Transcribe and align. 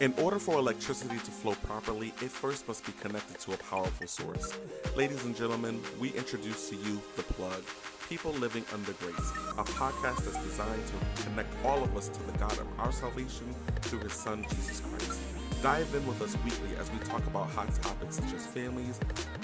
In 0.00 0.14
order 0.14 0.38
for 0.38 0.54
electricity 0.54 1.16
to 1.16 1.30
flow 1.32 1.54
properly, 1.66 2.14
it 2.22 2.30
first 2.30 2.68
must 2.68 2.86
be 2.86 2.92
connected 3.00 3.40
to 3.40 3.54
a 3.54 3.56
powerful 3.56 4.06
source. 4.06 4.56
Ladies 4.96 5.24
and 5.24 5.36
gentlemen, 5.36 5.80
we 5.98 6.10
introduce 6.10 6.68
to 6.68 6.76
you 6.76 7.02
The 7.16 7.24
Plug 7.24 7.64
People 8.08 8.30
Living 8.34 8.64
Under 8.72 8.92
Grace, 8.92 9.32
a 9.58 9.64
podcast 9.64 10.24
that's 10.24 10.40
designed 10.44 10.84
to 10.86 11.22
connect 11.24 11.52
all 11.64 11.82
of 11.82 11.96
us 11.96 12.08
to 12.10 12.22
the 12.22 12.38
God 12.38 12.56
of 12.60 12.66
our 12.78 12.92
salvation 12.92 13.52
through 13.80 13.98
His 13.98 14.12
Son, 14.12 14.46
Jesus 14.50 14.80
Christ. 14.80 15.18
Dive 15.64 15.92
in 15.92 16.06
with 16.06 16.22
us 16.22 16.36
weekly 16.44 16.76
as 16.78 16.88
we 16.92 16.98
talk 17.00 17.26
about 17.26 17.50
hot 17.50 17.74
topics 17.82 18.18
such 18.18 18.32
as 18.34 18.46
families, 18.46 19.00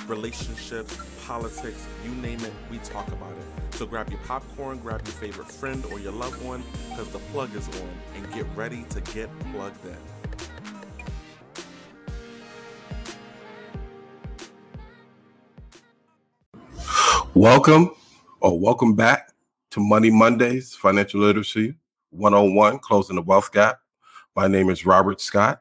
relationships, 0.06 0.96
politics, 1.26 1.84
you 2.04 2.12
name 2.22 2.38
it, 2.44 2.52
we 2.70 2.78
talk 2.78 3.08
about 3.08 3.32
it. 3.32 3.74
So 3.74 3.86
grab 3.86 4.08
your 4.08 4.20
popcorn, 4.20 4.78
grab 4.78 5.02
your 5.04 5.16
favorite 5.16 5.50
friend 5.50 5.84
or 5.90 5.98
your 5.98 6.12
loved 6.12 6.40
one, 6.44 6.62
because 6.90 7.08
the 7.08 7.18
plug 7.32 7.52
is 7.56 7.66
on, 7.66 7.90
and 8.14 8.32
get 8.32 8.46
ready 8.54 8.84
to 8.90 9.00
get 9.00 9.28
plugged 9.50 9.84
in. 9.84 10.13
Welcome 17.34 17.90
or 18.42 18.60
welcome 18.60 18.94
back 18.94 19.32
to 19.72 19.80
Money 19.80 20.08
Mondays, 20.08 20.72
Financial 20.76 21.18
Literacy 21.18 21.74
101, 22.10 22.78
Closing 22.78 23.16
the 23.16 23.22
Wealth 23.22 23.50
Gap. 23.50 23.80
My 24.36 24.46
name 24.46 24.70
is 24.70 24.86
Robert 24.86 25.20
Scott. 25.20 25.60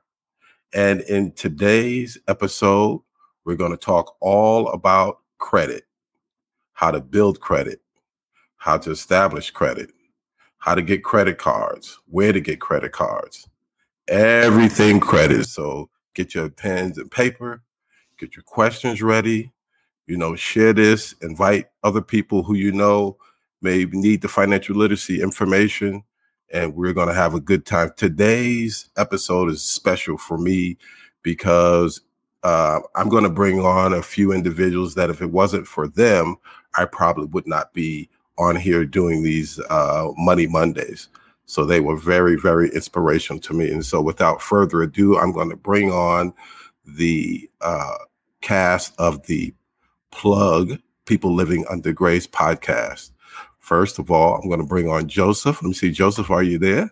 And 0.76 1.02
in 1.02 1.32
today's 1.32 2.20
episode, 2.28 3.02
we're 3.44 3.56
going 3.56 3.72
to 3.72 3.78
talk 3.78 4.16
all 4.20 4.68
about 4.68 5.22
credit, 5.40 5.86
how 6.74 6.92
to 6.92 7.02
build 7.02 7.40
credit, 7.40 7.82
how 8.58 8.78
to 8.78 8.92
establish 8.92 9.50
credit, 9.50 9.90
how 10.60 10.76
to 10.76 10.84
get 10.84 11.04
credit 11.04 11.40
cards, 11.40 11.98
where 12.08 12.32
to 12.32 12.40
get 12.40 12.62
credit 12.62 12.92
cards, 12.92 13.50
everything 14.08 15.00
credit. 15.00 15.48
So 15.48 15.90
get 16.14 16.36
your 16.36 16.50
pens 16.50 17.00
and 17.00 17.10
paper, 17.10 17.64
get 18.20 18.36
your 18.36 18.44
questions 18.44 19.02
ready, 19.02 19.53
you 20.08 20.18
know, 20.18 20.36
share 20.36 20.74
this, 20.74 21.14
invite 21.22 21.68
other 21.84 22.02
people 22.02 22.44
who 22.44 22.56
you 22.56 22.72
know 22.72 23.18
may 23.62 23.86
need 23.86 24.22
the 24.22 24.28
financial 24.28 24.76
literacy 24.76 25.22
information 25.22 26.04
and 26.54 26.76
we're 26.76 26.94
going 26.94 27.08
to 27.08 27.14
have 27.14 27.34
a 27.34 27.40
good 27.40 27.66
time. 27.66 27.92
Today's 27.98 28.90
episode 28.96 29.50
is 29.50 29.64
special 29.64 30.18
for 30.18 30.38
me 30.38 30.78
because 31.24 32.02
uh, 32.44 32.80
I'm 32.96 33.10
going 33.10 33.24
to 33.24 33.30
bring 33.30 33.60
on 33.62 33.94
a 33.94 34.04
few 34.04 34.32
individuals 34.32 34.94
that 34.96 35.10
if 35.10 35.22
it 35.22 35.32
wasn't 35.32 35.66
for 35.66 35.88
them, 35.88 36.36
I 36.78 36.86
probably 36.86 37.26
would 37.26 37.48
not 37.48 37.74
be 37.74 38.10
on 38.38 38.56
here 38.56 38.86
doing 38.86 39.24
these 39.24 39.60
uh, 39.70 40.10
Money 40.16 40.48
Mondays. 40.48 41.10
So 41.46 41.66
they 41.66 41.80
were 41.80 41.98
very, 41.98 42.36
very 42.36 42.70
inspirational 42.70 43.42
to 43.42 43.54
me. 43.54 43.72
And 43.72 43.86
so 43.86 44.02
without 44.02 44.42
further 44.42 44.82
ado, 44.82 45.18
I'm 45.18 45.32
going 45.32 45.50
to 45.50 45.56
bring 45.56 45.92
on 45.92 46.34
the 46.86 47.50
uh, 47.62 47.96
cast 48.42 48.94
of 49.00 49.26
the 49.28 49.54
Plug 50.14 50.80
People 51.06 51.34
Living 51.34 51.66
Under 51.70 51.92
Grace 51.92 52.28
podcast. 52.28 53.12
First 53.60 54.00
of 54.00 54.12
all, 54.12 54.36
I'm 54.36 54.48
going 54.48 54.60
to 54.62 54.66
bring 54.66 54.88
on 54.90 55.08
Joseph. 55.08 55.62
Let 55.62 55.68
me 55.68 55.74
see, 55.74 55.92
Joseph, 55.92 56.30
are 56.30 56.44
you 56.44 56.58
there? 56.58 56.92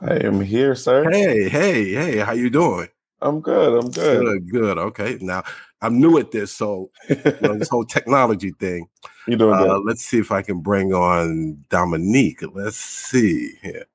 I 0.00 0.14
am 0.24 0.40
here, 0.40 0.74
sir. 0.74 1.10
Hey, 1.10 1.48
hey, 1.48 1.92
hey, 1.92 2.16
how 2.18 2.32
you 2.32 2.50
doing? 2.50 2.88
I'm 3.20 3.40
good. 3.40 3.78
I'm 3.82 3.90
good. 3.90 4.20
Good, 4.24 4.50
good. 4.50 4.78
Okay. 4.78 5.18
Now 5.20 5.44
I'm 5.82 6.00
new 6.00 6.18
at 6.18 6.30
this, 6.30 6.52
so 6.52 6.90
you 7.08 7.16
know, 7.40 7.56
this 7.58 7.68
whole 7.70 7.84
technology 7.84 8.50
thing. 8.52 8.86
You 9.26 9.36
doing 9.36 9.54
Uh, 9.54 9.64
good? 9.64 9.82
let's 9.86 10.04
see 10.04 10.18
if 10.18 10.30
I 10.30 10.42
can 10.42 10.60
bring 10.60 10.92
on 10.92 11.64
Dominique. 11.70 12.42
Let's 12.54 12.76
see 12.76 13.56
here. 13.62 13.86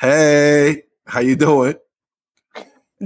Hey, 0.00 0.82
how 1.06 1.20
you 1.20 1.36
doing? 1.36 1.76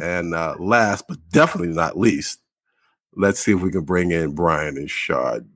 And 0.00 0.34
uh, 0.34 0.56
last 0.58 1.06
but 1.08 1.18
definitely 1.30 1.74
not 1.74 1.98
least, 1.98 2.40
let's 3.16 3.40
see 3.40 3.52
if 3.52 3.60
we 3.60 3.70
can 3.70 3.82
bring 3.82 4.10
in 4.10 4.32
Brian 4.34 4.76
and 4.76 4.90
Sade. 4.90 5.46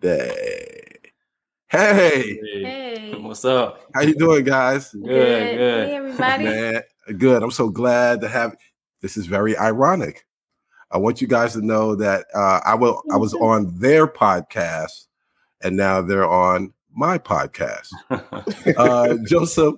Hey, 1.68 2.40
Hey. 2.62 3.14
What's 3.20 3.44
up? 3.44 3.82
how 3.94 4.00
you 4.00 4.14
doing, 4.14 4.44
guys? 4.44 4.90
Good, 4.92 5.02
good. 5.04 5.88
Hey, 5.88 5.94
everybody. 5.96 6.44
Man, 6.44 6.82
good. 7.18 7.42
I'm 7.42 7.50
so 7.52 7.68
glad 7.68 8.20
to 8.22 8.28
have. 8.28 8.56
This 9.02 9.16
is 9.16 9.26
very 9.26 9.56
ironic. 9.56 10.26
I 10.90 10.98
want 10.98 11.20
you 11.20 11.28
guys 11.28 11.52
to 11.52 11.64
know 11.64 11.94
that 11.94 12.26
uh, 12.34 12.60
I 12.64 12.74
will. 12.74 13.02
I 13.12 13.16
was 13.16 13.34
on 13.34 13.78
their 13.78 14.08
podcast, 14.08 15.06
and 15.62 15.76
now 15.76 16.02
they're 16.02 16.28
on 16.28 16.72
my 16.92 17.18
podcast. 17.18 17.88
Uh, 18.76 19.16
Joseph, 19.26 19.74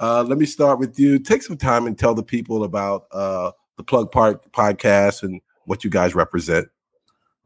uh, 0.00 0.22
let 0.24 0.38
me 0.38 0.46
start 0.46 0.78
with 0.78 0.98
you. 0.98 1.18
Take 1.18 1.42
some 1.42 1.56
time 1.56 1.86
and 1.86 1.96
tell 1.98 2.14
the 2.14 2.22
people 2.22 2.64
about 2.64 3.06
uh, 3.12 3.52
the 3.76 3.84
Plug 3.84 4.10
Park 4.10 4.50
podcast 4.52 5.22
and 5.22 5.40
what 5.64 5.84
you 5.84 5.90
guys 5.90 6.14
represent. 6.14 6.68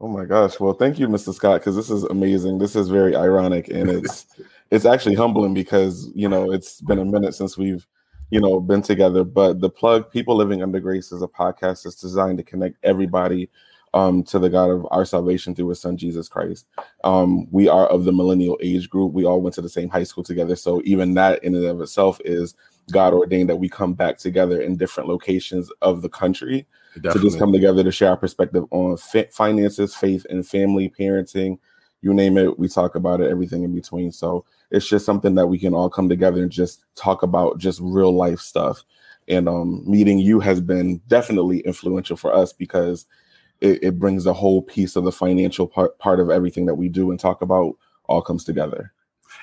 Oh 0.03 0.07
my 0.07 0.25
gosh. 0.25 0.59
Well, 0.59 0.73
thank 0.73 0.97
you, 0.97 1.07
Mr. 1.07 1.31
Scott, 1.31 1.61
because 1.61 1.75
this 1.75 1.91
is 1.91 2.03
amazing. 2.05 2.57
This 2.57 2.75
is 2.75 2.89
very 2.89 3.15
ironic 3.15 3.67
and 3.67 3.87
it's 3.87 4.25
it's 4.71 4.85
actually 4.85 5.13
humbling 5.13 5.53
because 5.53 6.09
you 6.15 6.27
know 6.27 6.51
it's 6.51 6.81
been 6.81 6.97
a 6.97 7.05
minute 7.05 7.35
since 7.35 7.55
we've 7.55 7.85
you 8.31 8.41
know 8.41 8.59
been 8.59 8.81
together. 8.81 9.23
But 9.23 9.61
the 9.61 9.69
plug 9.69 10.09
People 10.09 10.35
Living 10.35 10.63
Under 10.63 10.79
Grace 10.79 11.11
is 11.11 11.21
a 11.21 11.27
podcast 11.27 11.83
that's 11.83 12.01
designed 12.01 12.39
to 12.39 12.43
connect 12.43 12.77
everybody 12.81 13.47
um, 13.93 14.23
to 14.23 14.39
the 14.39 14.49
God 14.49 14.71
of 14.71 14.87
our 14.89 15.05
salvation 15.05 15.53
through 15.53 15.69
his 15.69 15.81
son 15.81 15.97
Jesus 15.97 16.27
Christ. 16.27 16.65
Um, 17.03 17.47
we 17.51 17.67
are 17.67 17.85
of 17.85 18.03
the 18.03 18.11
millennial 18.11 18.57
age 18.59 18.89
group. 18.89 19.13
We 19.13 19.25
all 19.25 19.39
went 19.39 19.53
to 19.55 19.61
the 19.61 19.69
same 19.69 19.89
high 19.89 20.05
school 20.05 20.23
together. 20.23 20.55
So 20.55 20.81
even 20.83 21.13
that 21.13 21.43
in 21.43 21.53
and 21.53 21.65
of 21.65 21.79
itself 21.79 22.19
is 22.25 22.55
God 22.91 23.13
ordained 23.13 23.49
that 23.49 23.57
we 23.57 23.69
come 23.69 23.93
back 23.93 24.17
together 24.17 24.61
in 24.61 24.77
different 24.77 25.09
locations 25.09 25.69
of 25.81 26.01
the 26.01 26.09
country 26.09 26.65
to 27.13 27.19
just 27.19 27.39
come 27.39 27.51
together 27.53 27.83
to 27.83 27.91
share 27.91 28.09
our 28.09 28.17
perspective 28.17 28.65
on 28.71 28.97
fi- 28.97 29.29
finances, 29.31 29.95
faith, 29.95 30.25
and 30.29 30.45
family, 30.45 30.89
parenting, 30.89 31.57
you 32.01 32.13
name 32.13 32.37
it. 32.37 32.57
We 32.59 32.67
talk 32.67 32.95
about 32.95 33.21
it, 33.21 33.29
everything 33.29 33.63
in 33.63 33.73
between. 33.73 34.11
So 34.11 34.45
it's 34.71 34.87
just 34.87 35.05
something 35.05 35.35
that 35.35 35.47
we 35.47 35.59
can 35.59 35.73
all 35.73 35.89
come 35.89 36.09
together 36.09 36.41
and 36.41 36.51
just 36.51 36.83
talk 36.95 37.23
about 37.23 37.59
just 37.59 37.79
real 37.81 38.15
life 38.15 38.39
stuff. 38.39 38.83
And 39.27 39.47
um, 39.47 39.83
meeting 39.89 40.17
you 40.17 40.39
has 40.39 40.59
been 40.59 40.97
definitely 41.07 41.59
influential 41.59 42.17
for 42.17 42.33
us 42.33 42.51
because 42.51 43.05
it, 43.61 43.83
it 43.83 43.99
brings 43.99 44.23
the 44.23 44.33
whole 44.33 44.61
piece 44.61 44.95
of 44.95 45.03
the 45.03 45.11
financial 45.11 45.67
part, 45.67 45.97
part 45.99 46.19
of 46.19 46.29
everything 46.29 46.65
that 46.65 46.75
we 46.75 46.89
do 46.89 47.11
and 47.11 47.19
talk 47.19 47.41
about 47.41 47.77
all 48.05 48.21
comes 48.21 48.43
together. 48.43 48.91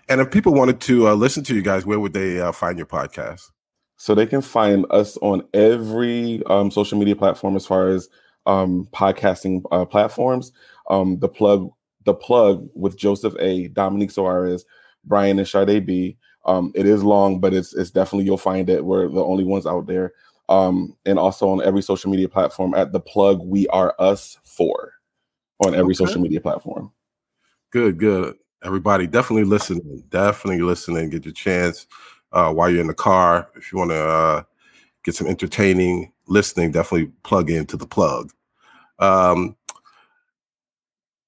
And 0.09 0.21
if 0.21 0.31
people 0.31 0.54
wanted 0.54 0.81
to 0.82 1.09
uh, 1.09 1.15
listen 1.15 1.44
to 1.44 1.54
you 1.54 1.62
guys, 1.62 1.84
where 1.87 2.00
would 2.00 2.12
they 2.12 2.41
uh, 2.41 2.53
find 2.53 2.78
your 2.78 2.87
podcast? 2.87 3.50
So 3.97 4.15
they 4.15 4.26
can 4.26 4.43
find 4.43 4.87
us 4.91 5.16
on 5.19 5.43
every 5.54 6.43
um, 6.47 6.71
social 6.71 6.99
media 6.99 7.16
platform 7.16 7.56
as 7.56 7.66
far 7.66 7.88
as 7.88 8.09
um, 8.47 8.88
podcasting 8.93 9.62
uh, 9.72 9.84
platforms. 9.84 10.53
Um, 10.88 11.19
the 11.19 11.28
plug, 11.28 11.71
the 12.04 12.15
plug 12.15 12.69
with 12.75 12.97
Joseph 12.97 13.34
A, 13.41 13.69
Dominique 13.69 14.10
Soares, 14.10 14.62
Brian 15.04 15.38
and 15.38 15.48
Sade 15.48 15.84
B. 15.84 16.16
Um, 16.44 16.72
it 16.75 16.87
is 16.87 17.03
long, 17.03 17.41
but 17.41 17.53
it's 17.53 17.75
it's 17.75 17.91
definitely 17.91 18.25
you'll 18.25 18.38
find 18.38 18.71
it. 18.71 18.84
We're 18.84 19.09
the 19.09 19.25
only 19.25 19.44
ones 19.44 19.66
out 19.66 19.87
there. 19.87 20.12
Um, 20.48 20.97
and 21.04 21.19
also 21.19 21.48
on 21.50 21.62
every 21.62 21.82
social 21.82 22.10
media 22.10 22.28
platform 22.28 22.72
at 22.75 22.93
the 22.93 23.00
plug. 23.00 23.43
We 23.44 23.66
are 23.69 23.94
us 23.98 24.38
for 24.44 24.94
on 25.66 25.75
every 25.75 25.93
Okay. 25.93 26.04
social 26.04 26.22
media 26.22 26.41
platform. 26.41 26.93
Good, 27.71 27.98
good. 27.98 28.37
Everybody, 28.65 29.07
definitely 29.07 29.45
listening. 29.45 30.03
Definitely 30.11 30.63
listening. 30.63 31.11
Get 31.11 31.25
your 31.25 31.35
chance 31.35 31.87
uh, 32.33 32.53
while 32.53 32.69
you're 32.71 32.81
in 32.81 32.89
the 32.89 32.95
car. 32.95 33.49
If 33.55 33.73
you 33.73 33.79
want 33.79 33.91
to 33.91 34.09
uh, 34.09 34.43
get 35.05 35.15
some 35.15 35.27
entertaining 35.27 36.13
listening, 36.27 36.73
definitely 36.73 37.13
plug 37.23 37.51
into 37.51 37.77
the 37.77 37.87
plug. 37.87 38.33
Um, 38.99 39.57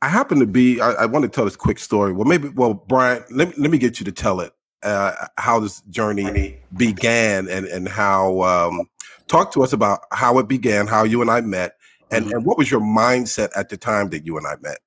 I 0.03 0.09
happen 0.09 0.41
to 0.41 0.47
be. 0.47 0.81
I, 0.81 0.93
I 0.93 1.07
want 1.07 1.23
to 1.25 1.29
tell 1.29 1.45
this 1.45 1.57
quick 1.57 1.79
story. 1.79 2.13
Well, 2.13 2.27
maybe. 2.27 2.49
Well, 2.49 2.75
Brian, 2.75 3.23
let 3.31 3.49
me, 3.49 3.55
let 3.59 3.71
me 3.71 3.79
get 3.79 4.01
you 4.01 4.05
to 4.07 4.13
tell 4.13 4.41
it. 4.41 4.53
Uh, 4.83 5.13
how 5.37 5.61
this 5.61 5.83
journey 5.83 6.59
began 6.77 7.49
and 7.49 7.67
and 7.67 7.89
how. 7.89 8.43
Um, 8.43 8.89
talk 9.29 9.53
to 9.53 9.63
us 9.63 9.73
about 9.73 10.01
how 10.11 10.39
it 10.39 10.49
began, 10.49 10.89
how 10.89 11.05
you 11.05 11.23
and 11.23 11.31
I 11.31 11.41
met, 11.41 11.77
and 12.11 12.27
Mhm. 12.27 12.33
and 12.33 12.45
what 12.45 12.59
was 12.59 12.71
your 12.71 12.81
mindset 12.81 13.51
at 13.55 13.69
the 13.69 13.77
time 13.77 14.09
that 14.09 14.27
you 14.27 14.37
and 14.37 14.47
I 14.47 14.57
met. 14.61 14.79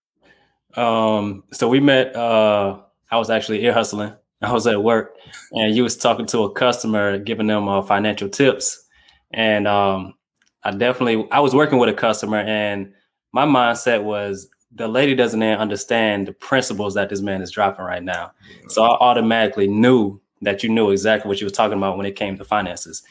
Um, 0.75 1.43
so 1.51 1.67
we 1.67 1.79
met. 1.79 2.15
Uh, 2.15 2.79
I 3.11 3.17
was 3.17 3.29
actually 3.29 3.63
ear 3.63 3.73
hustling. 3.73 4.13
I 4.41 4.51
was 4.51 4.67
at 4.67 4.83
work, 4.83 5.15
and 5.51 5.75
you 5.75 5.83
was 5.83 5.95
talking 5.95 6.25
to 6.27 6.43
a 6.43 6.51
customer, 6.51 7.17
giving 7.17 7.47
them 7.47 7.69
uh, 7.69 7.81
financial 7.81 8.27
tips. 8.27 8.83
And 9.31 9.67
um, 9.67 10.15
I 10.63 10.71
definitely, 10.71 11.27
I 11.31 11.39
was 11.39 11.55
working 11.55 11.79
with 11.79 11.89
a 11.89 11.93
customer, 11.93 12.39
and 12.39 12.93
my 13.31 13.45
mindset 13.45 14.03
was 14.03 14.49
the 14.75 14.87
lady 14.87 15.15
doesn't 15.15 15.41
understand 15.41 16.27
the 16.27 16.33
principles 16.33 16.95
that 16.95 17.09
this 17.09 17.21
man 17.21 17.41
is 17.41 17.51
dropping 17.51 17.85
right 17.85 18.03
now. 18.03 18.31
So 18.69 18.83
I 18.83 18.97
automatically 18.97 19.67
knew 19.67 20.19
that 20.41 20.63
you 20.63 20.69
knew 20.69 20.89
exactly 20.89 21.29
what 21.29 21.39
you 21.39 21.45
was 21.45 21.53
talking 21.53 21.77
about 21.77 21.95
when 21.97 22.05
it 22.05 22.15
came 22.15 22.37
to 22.37 22.43
finances. 22.43 23.03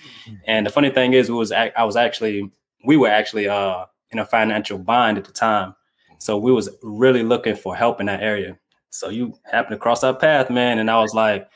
And 0.47 0.67
the 0.67 0.71
funny 0.71 0.91
thing 0.91 1.13
is, 1.15 1.31
was 1.31 1.53
I 1.53 1.85
was 1.85 1.97
actually 1.97 2.51
we 2.85 2.97
were 2.97 3.09
actually 3.09 3.49
uh, 3.49 3.87
in 4.11 4.19
a 4.19 4.27
financial 4.27 4.79
bind 4.79 5.19
at 5.19 5.25
the 5.25 5.33
time. 5.33 5.75
So 6.23 6.39
we 6.39 6.53
was 6.53 6.69
really 6.83 7.25
looking 7.25 7.57
for 7.57 7.75
help 7.75 7.99
in 7.99 8.07
that 8.07 8.23
area. 8.23 8.57
So 8.91 9.09
you 9.09 9.35
happened 9.51 9.75
to 9.75 9.79
cross 9.79 10.05
our 10.05 10.15
path, 10.15 10.51
man, 10.51 10.79
and 10.79 10.89
I 10.89 11.01
was 11.01 11.15
like, 11.15 11.49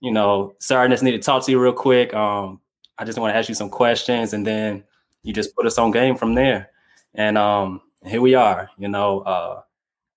you 0.00 0.10
know, 0.10 0.54
sir, 0.58 0.80
I 0.80 0.88
just 0.88 1.04
need 1.04 1.12
to 1.12 1.18
talk 1.18 1.44
to 1.44 1.52
you 1.52 1.60
real 1.60 1.72
quick. 1.72 2.12
Um, 2.14 2.60
I 2.98 3.04
just 3.04 3.18
want 3.18 3.32
to 3.32 3.38
ask 3.38 3.48
you 3.48 3.54
some 3.54 3.70
questions, 3.70 4.32
and 4.32 4.44
then 4.44 4.82
you 5.22 5.32
just 5.32 5.54
put 5.54 5.66
us 5.66 5.78
on 5.78 5.92
game 5.92 6.16
from 6.16 6.34
there. 6.34 6.70
And 7.14 7.38
um, 7.38 7.80
here 8.04 8.20
we 8.20 8.34
are, 8.34 8.68
you 8.76 8.88
know, 8.88 9.20
uh, 9.20 9.60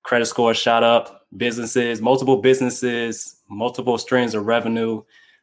credit 0.02 0.26
score 0.26 0.56
shot 0.56 0.84
up, 0.84 1.28
businesses, 1.38 2.02
multiple 2.02 2.38
businesses, 2.38 3.36
multiple 3.50 4.00
streams 4.00 4.34
of 4.34 4.48
revenue. 4.48 4.98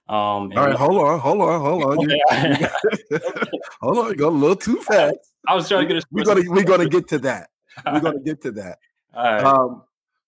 Um, 0.09 0.53
All 0.57 0.67
right, 0.67 0.75
hold 0.75 0.99
on, 0.99 1.21
hold 1.21 1.43
on, 1.43 1.61
hold 1.61 1.85
on. 1.85 2.11
You, 2.11 2.21
hold 3.81 3.99
on, 3.99 4.09
you 4.09 4.17
got 4.17 4.29
a 4.29 4.31
little 4.31 4.57
too 4.57 4.81
fast. 4.81 5.15
I 5.47 5.55
was 5.55 5.69
trying 5.69 5.87
to 5.87 5.95
get. 5.95 6.05
We're 6.11 6.25
gonna 6.25 6.43
we're 6.49 6.65
gonna 6.65 6.89
get 6.89 7.07
to 7.09 7.19
that. 7.21 7.51
We're 7.87 8.01
gonna 8.01 8.21
get 8.25 8.43
to 8.43 8.53
that. 8.53 8.79
All 9.15 9.25
right. 9.25 9.45
Um, 9.45 9.83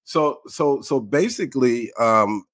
so 0.04 0.40
so 0.46 0.80
so 0.80 1.00
basically, 1.00 1.92
um, 1.94 2.44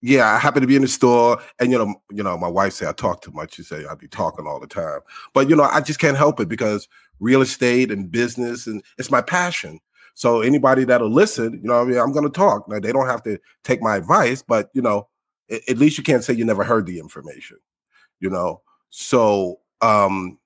yeah, 0.00 0.34
I 0.34 0.38
happen 0.38 0.62
to 0.62 0.66
be 0.66 0.76
in 0.76 0.82
the 0.82 0.88
store, 0.88 1.40
and 1.60 1.70
you 1.70 1.78
know, 1.78 1.94
you 2.10 2.22
know, 2.22 2.36
my 2.36 2.48
wife 2.48 2.72
say 2.72 2.88
I 2.88 2.92
talk 2.92 3.22
too 3.22 3.30
much. 3.30 3.54
She 3.54 3.62
say 3.62 3.84
I 3.86 3.94
be 3.94 4.08
talking 4.08 4.46
all 4.46 4.58
the 4.58 4.66
time, 4.66 5.00
but 5.32 5.48
you 5.48 5.56
know, 5.56 5.62
I 5.64 5.80
just 5.80 6.00
can't 6.00 6.16
help 6.16 6.40
it 6.40 6.48
because 6.48 6.88
real 7.20 7.40
estate 7.40 7.90
and 7.90 8.10
business, 8.10 8.66
and 8.66 8.82
it's 8.98 9.10
my 9.10 9.22
passion. 9.22 9.78
So 10.14 10.42
anybody 10.42 10.84
that'll 10.84 11.10
listen, 11.10 11.54
you 11.54 11.68
know, 11.68 11.80
I 11.80 11.84
mean, 11.84 11.98
I'm 11.98 12.12
going 12.12 12.24
to 12.24 12.30
talk. 12.30 12.68
Now 12.68 12.80
they 12.80 12.92
don't 12.92 13.06
have 13.06 13.22
to 13.22 13.38
take 13.64 13.80
my 13.80 13.96
advice, 13.96 14.42
but 14.42 14.70
you 14.74 14.82
know, 14.82 15.08
at, 15.50 15.60
at 15.68 15.78
least 15.78 15.96
you 15.98 16.04
can't 16.04 16.24
say 16.24 16.34
you 16.34 16.44
never 16.44 16.64
heard 16.64 16.86
the 16.86 16.98
information, 16.98 17.58
you 18.20 18.28
know. 18.28 18.60
So 18.90 19.60
um, 19.80 20.38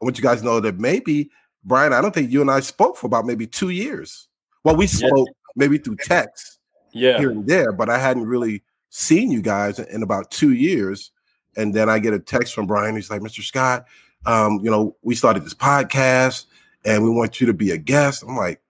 I 0.00 0.04
want 0.04 0.18
you 0.18 0.24
guys 0.24 0.40
to 0.40 0.44
know 0.44 0.58
that 0.60 0.78
maybe 0.78 1.30
Brian, 1.64 1.92
I 1.92 2.00
don't 2.00 2.14
think 2.14 2.30
you 2.30 2.40
and 2.40 2.50
I 2.50 2.60
spoke 2.60 2.96
for 2.96 3.06
about 3.06 3.24
maybe 3.24 3.46
two 3.46 3.70
years. 3.70 4.28
Well, 4.64 4.76
we 4.76 4.86
spoke 4.86 5.28
maybe 5.56 5.78
through 5.78 5.96
text, 5.96 6.58
yeah, 6.92 7.18
here 7.18 7.30
and 7.30 7.46
there, 7.46 7.72
but 7.72 7.88
I 7.88 7.98
hadn't 7.98 8.26
really 8.26 8.62
seen 8.90 9.30
you 9.30 9.42
guys 9.42 9.78
in 9.78 10.02
about 10.02 10.30
two 10.30 10.52
years. 10.52 11.10
And 11.56 11.74
then 11.74 11.88
I 11.88 11.98
get 11.98 12.14
a 12.14 12.18
text 12.18 12.54
from 12.54 12.66
Brian. 12.66 12.94
He's 12.94 13.10
like, 13.10 13.20
Mr. 13.20 13.42
Scott, 13.42 13.86
um, 14.26 14.60
you 14.62 14.70
know, 14.70 14.96
we 15.02 15.14
started 15.14 15.44
this 15.44 15.54
podcast 15.54 16.46
and 16.84 17.02
we 17.02 17.10
want 17.10 17.40
you 17.40 17.46
to 17.46 17.54
be 17.54 17.70
a 17.72 17.78
guest. 17.78 18.22
I'm 18.22 18.36
like, 18.36 18.60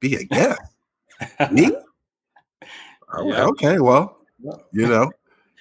be 0.00 0.16
a 0.16 0.24
guest? 0.24 0.60
Me? 1.50 1.72
Yeah. 3.24 3.46
Okay, 3.46 3.78
well, 3.78 4.18
you 4.70 4.86
know, 4.86 5.10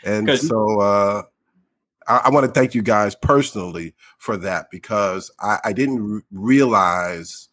and 0.03 0.37
so 0.37 0.81
uh, 0.81 1.23
I, 2.07 2.21
I 2.25 2.29
want 2.29 2.45
to 2.45 2.51
thank 2.51 2.73
you 2.73 2.81
guys 2.81 3.15
personally 3.15 3.93
for 4.17 4.37
that 4.37 4.69
because 4.71 5.31
I, 5.39 5.59
I 5.65 5.73
didn't 5.73 6.23
realize 6.31 7.49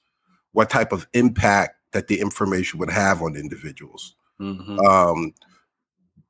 what 0.52 0.70
type 0.70 0.92
of 0.92 1.06
impact 1.12 1.76
that 1.92 2.08
the 2.08 2.20
information 2.20 2.78
would 2.78 2.90
have 2.90 3.22
on 3.22 3.36
individuals. 3.36 4.16
Mm-hmm. 4.40 4.78
Um, 4.80 5.34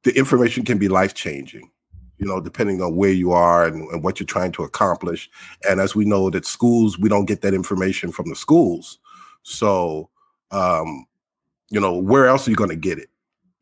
the 0.02 0.16
information 0.16 0.64
can 0.64 0.78
be 0.78 0.88
life 0.88 1.14
changing, 1.14 1.70
you 2.18 2.26
know, 2.26 2.40
depending 2.40 2.82
on 2.82 2.96
where 2.96 3.10
you 3.10 3.32
are 3.32 3.66
and, 3.66 3.88
and, 3.90 4.04
what 4.04 4.20
you're 4.20 4.26
trying 4.26 4.52
to 4.52 4.62
accomplish. 4.62 5.30
And 5.68 5.80
as 5.80 5.94
we 5.94 6.04
know 6.04 6.30
that 6.30 6.46
schools, 6.46 6.98
we 6.98 7.08
don't 7.08 7.24
get 7.24 7.40
that 7.40 7.54
information 7.54 8.12
from 8.12 8.28
the 8.28 8.36
schools. 8.36 8.98
So, 9.42 10.10
um, 10.50 11.06
you 11.70 11.80
know, 11.80 11.96
where 11.96 12.26
else 12.26 12.46
are 12.46 12.50
you 12.50 12.56
going 12.56 12.70
to 12.70 12.76
get 12.76 12.98
it? 12.98 13.08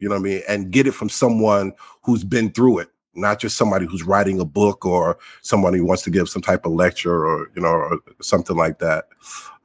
You 0.00 0.08
know 0.08 0.16
what 0.16 0.22
I 0.22 0.24
mean? 0.24 0.42
And 0.48 0.72
get 0.72 0.88
it 0.88 0.92
from 0.92 1.08
someone 1.08 1.72
who's 2.02 2.24
been 2.24 2.50
through 2.50 2.80
it, 2.80 2.88
not 3.14 3.40
just 3.40 3.56
somebody 3.56 3.86
who's 3.86 4.02
writing 4.02 4.40
a 4.40 4.44
book 4.44 4.84
or 4.86 5.18
somebody 5.42 5.78
who 5.78 5.84
wants 5.84 6.02
to 6.02 6.10
give 6.10 6.28
some 6.28 6.42
type 6.42 6.64
of 6.66 6.72
lecture 6.72 7.26
or, 7.26 7.50
you 7.54 7.62
know, 7.62 7.68
or 7.68 7.98
something 8.20 8.56
like 8.56 8.78
that. 8.78 9.06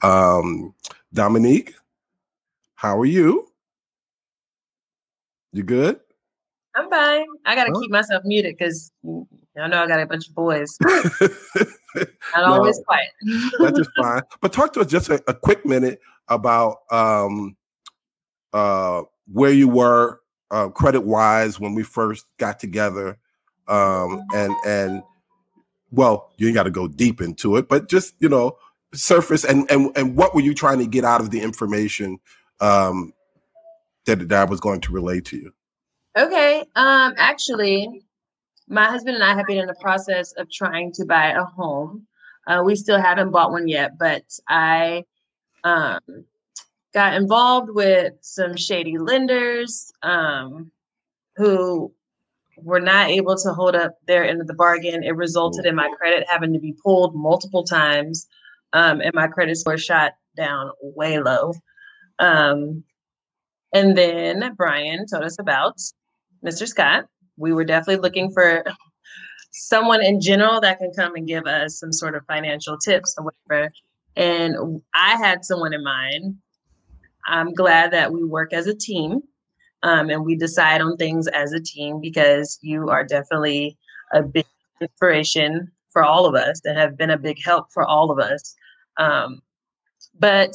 Um, 0.01 0.73
Dominique, 1.13 1.73
how 2.75 2.99
are 2.99 3.05
you? 3.05 3.47
You 5.53 5.63
good? 5.63 5.99
I'm 6.75 6.89
fine. 6.89 7.25
I 7.45 7.55
got 7.55 7.65
to 7.65 7.79
keep 7.81 7.89
myself 7.89 8.23
muted 8.23 8.55
because 8.57 8.91
I 9.59 9.67
know 9.67 9.83
I 9.83 9.87
got 9.87 9.99
a 9.99 10.05
bunch 10.05 10.27
of 10.27 10.35
boys. 10.35 10.77
Not 10.85 12.07
no, 12.35 12.53
always 12.53 12.79
quiet. 12.85 13.09
that's 13.59 13.77
just 13.79 13.89
fine. 13.97 14.21
But 14.41 14.53
talk 14.53 14.73
to 14.73 14.81
us 14.81 14.87
just 14.87 15.09
a, 15.09 15.23
a 15.27 15.33
quick 15.33 15.65
minute 15.65 15.99
about 16.27 16.79
um, 16.91 17.57
uh, 18.53 19.01
where 19.31 19.51
you 19.51 19.67
were 19.67 20.19
uh, 20.51 20.69
credit 20.69 21.01
wise 21.01 21.59
when 21.59 21.73
we 21.73 21.83
first 21.83 22.25
got 22.37 22.59
together, 22.59 23.17
um, 23.67 24.23
and 24.33 24.53
and 24.65 25.03
well, 25.91 26.31
you 26.37 26.53
got 26.53 26.63
to 26.63 26.71
go 26.71 26.87
deep 26.87 27.21
into 27.21 27.55
it, 27.57 27.67
but 27.67 27.89
just 27.89 28.15
you 28.19 28.29
know, 28.29 28.57
surface 28.93 29.43
and 29.43 29.69
and 29.71 29.95
and 29.95 30.15
what 30.15 30.35
were 30.35 30.41
you 30.41 30.53
trying 30.53 30.79
to 30.79 30.87
get 30.87 31.05
out 31.05 31.21
of 31.21 31.31
the 31.31 31.41
information 31.41 32.19
um, 32.59 33.13
that 34.05 34.27
that 34.29 34.47
I 34.47 34.49
was 34.49 34.59
going 34.59 34.81
to 34.81 34.91
relate 34.91 35.25
to 35.25 35.37
you? 35.37 35.53
Okay. 36.17 36.63
Um, 36.75 37.13
actually, 37.17 38.03
my 38.67 38.85
husband 38.85 39.15
and 39.15 39.23
I 39.23 39.35
have 39.35 39.45
been 39.45 39.59
in 39.59 39.67
the 39.67 39.75
process 39.79 40.33
of 40.33 40.49
trying 40.51 40.91
to 40.93 41.05
buy 41.05 41.31
a 41.31 41.43
home. 41.43 42.07
Uh, 42.47 42.63
we 42.65 42.75
still 42.75 42.99
haven't 42.99 43.31
bought 43.31 43.51
one 43.51 43.67
yet, 43.67 43.97
but 43.97 44.23
I 44.47 45.03
um, 45.63 45.99
got 46.93 47.13
involved 47.13 47.69
with 47.69 48.13
some 48.21 48.55
shady 48.55 48.97
lenders 48.97 49.91
um, 50.01 50.71
who 51.35 51.93
were 52.57 52.79
not 52.79 53.09
able 53.09 53.35
to 53.37 53.53
hold 53.53 53.75
up 53.75 53.95
their 54.07 54.27
end 54.27 54.41
of 54.41 54.47
the 54.47 54.53
bargain. 54.53 55.03
It 55.03 55.15
resulted 55.15 55.65
in 55.65 55.75
my 55.75 55.89
credit 55.97 56.25
having 56.27 56.53
to 56.53 56.59
be 56.59 56.75
pulled 56.83 57.15
multiple 57.15 57.63
times, 57.63 58.27
um, 58.73 58.99
and 59.01 59.13
my 59.13 59.27
credit 59.27 59.55
score 59.57 59.77
shot 59.77 60.13
down 60.35 60.71
way 60.81 61.19
low. 61.19 61.53
Um, 62.19 62.83
and 63.73 63.97
then 63.97 64.53
Brian 64.55 65.05
told 65.05 65.23
us 65.23 65.37
about 65.39 65.77
Mr. 66.45 66.67
Scott. 66.67 67.05
We 67.37 67.53
were 67.53 67.65
definitely 67.65 68.01
looking 68.01 68.31
for 68.31 68.63
someone 69.51 70.03
in 70.03 70.19
general 70.19 70.59
that 70.61 70.79
can 70.79 70.91
come 70.93 71.15
and 71.15 71.27
give 71.27 71.45
us 71.45 71.79
some 71.79 71.91
sort 71.91 72.15
of 72.15 72.25
financial 72.25 72.77
tips 72.77 73.15
or 73.17 73.25
whatever. 73.25 73.71
And 74.15 74.81
I 74.95 75.15
had 75.17 75.45
someone 75.45 75.73
in 75.73 75.83
mind. 75.83 76.37
I'm 77.27 77.53
glad 77.53 77.91
that 77.91 78.11
we 78.11 78.23
work 78.23 78.53
as 78.53 78.67
a 78.67 78.73
team 78.73 79.21
um, 79.87 80.09
and 80.09 80.25
we 80.25 80.35
decide 80.35 80.81
on 80.81 80.97
things 80.97 81.27
as 81.27 81.53
a 81.53 81.61
team 81.61 82.01
because 82.01 82.59
you 82.61 82.89
are 82.89 83.05
definitely 83.05 83.77
a 84.11 84.21
big 84.21 84.45
inspiration 84.81 85.71
for 85.91 86.03
all 86.03 86.25
of 86.25 86.35
us 86.35 86.59
and 86.65 86.77
have 86.77 86.97
been 86.97 87.09
a 87.09 87.17
big 87.17 87.37
help 87.41 87.71
for 87.71 87.85
all 87.85 88.11
of 88.11 88.19
us. 88.19 88.53
Um, 88.97 89.41
but 90.19 90.51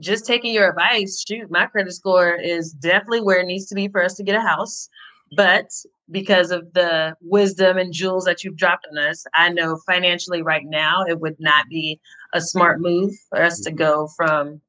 just 0.00 0.26
taking 0.26 0.52
your 0.52 0.68
advice, 0.68 1.22
shoot, 1.26 1.48
my 1.52 1.66
credit 1.66 1.92
score 1.92 2.34
is 2.34 2.72
definitely 2.72 3.20
where 3.20 3.38
it 3.38 3.46
needs 3.46 3.66
to 3.66 3.76
be 3.76 3.86
for 3.86 4.02
us 4.02 4.14
to 4.14 4.24
get 4.24 4.34
a 4.34 4.40
house. 4.40 4.88
But 5.36 5.70
because 6.10 6.50
of 6.50 6.72
the 6.74 7.14
wisdom 7.20 7.78
and 7.78 7.92
jewels 7.92 8.24
that 8.24 8.42
you've 8.42 8.56
dropped 8.56 8.88
on 8.90 8.98
us, 8.98 9.24
I 9.34 9.50
know 9.50 9.78
financially 9.86 10.42
right 10.42 10.66
now 10.66 11.04
it 11.04 11.20
would 11.20 11.36
not 11.38 11.68
be 11.68 12.00
a 12.32 12.40
smart 12.40 12.80
move 12.80 13.12
for 13.28 13.40
us 13.40 13.60
to 13.60 13.70
go 13.70 14.08
from 14.16 14.60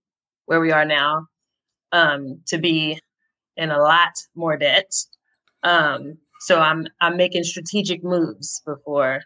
where 0.45 0.59
we 0.59 0.71
are 0.71 0.85
now 0.85 1.25
um, 1.91 2.39
to 2.45 2.59
be 2.59 2.99
in 3.57 3.71
a 3.71 3.79
lot 3.79 4.11
more 4.35 4.57
debt. 4.57 4.91
Um, 5.63 6.17
so 6.41 6.59
I'm 6.59 6.87
I'm 7.01 7.17
making 7.17 7.43
strategic 7.43 8.03
moves 8.03 8.61
before 8.65 9.21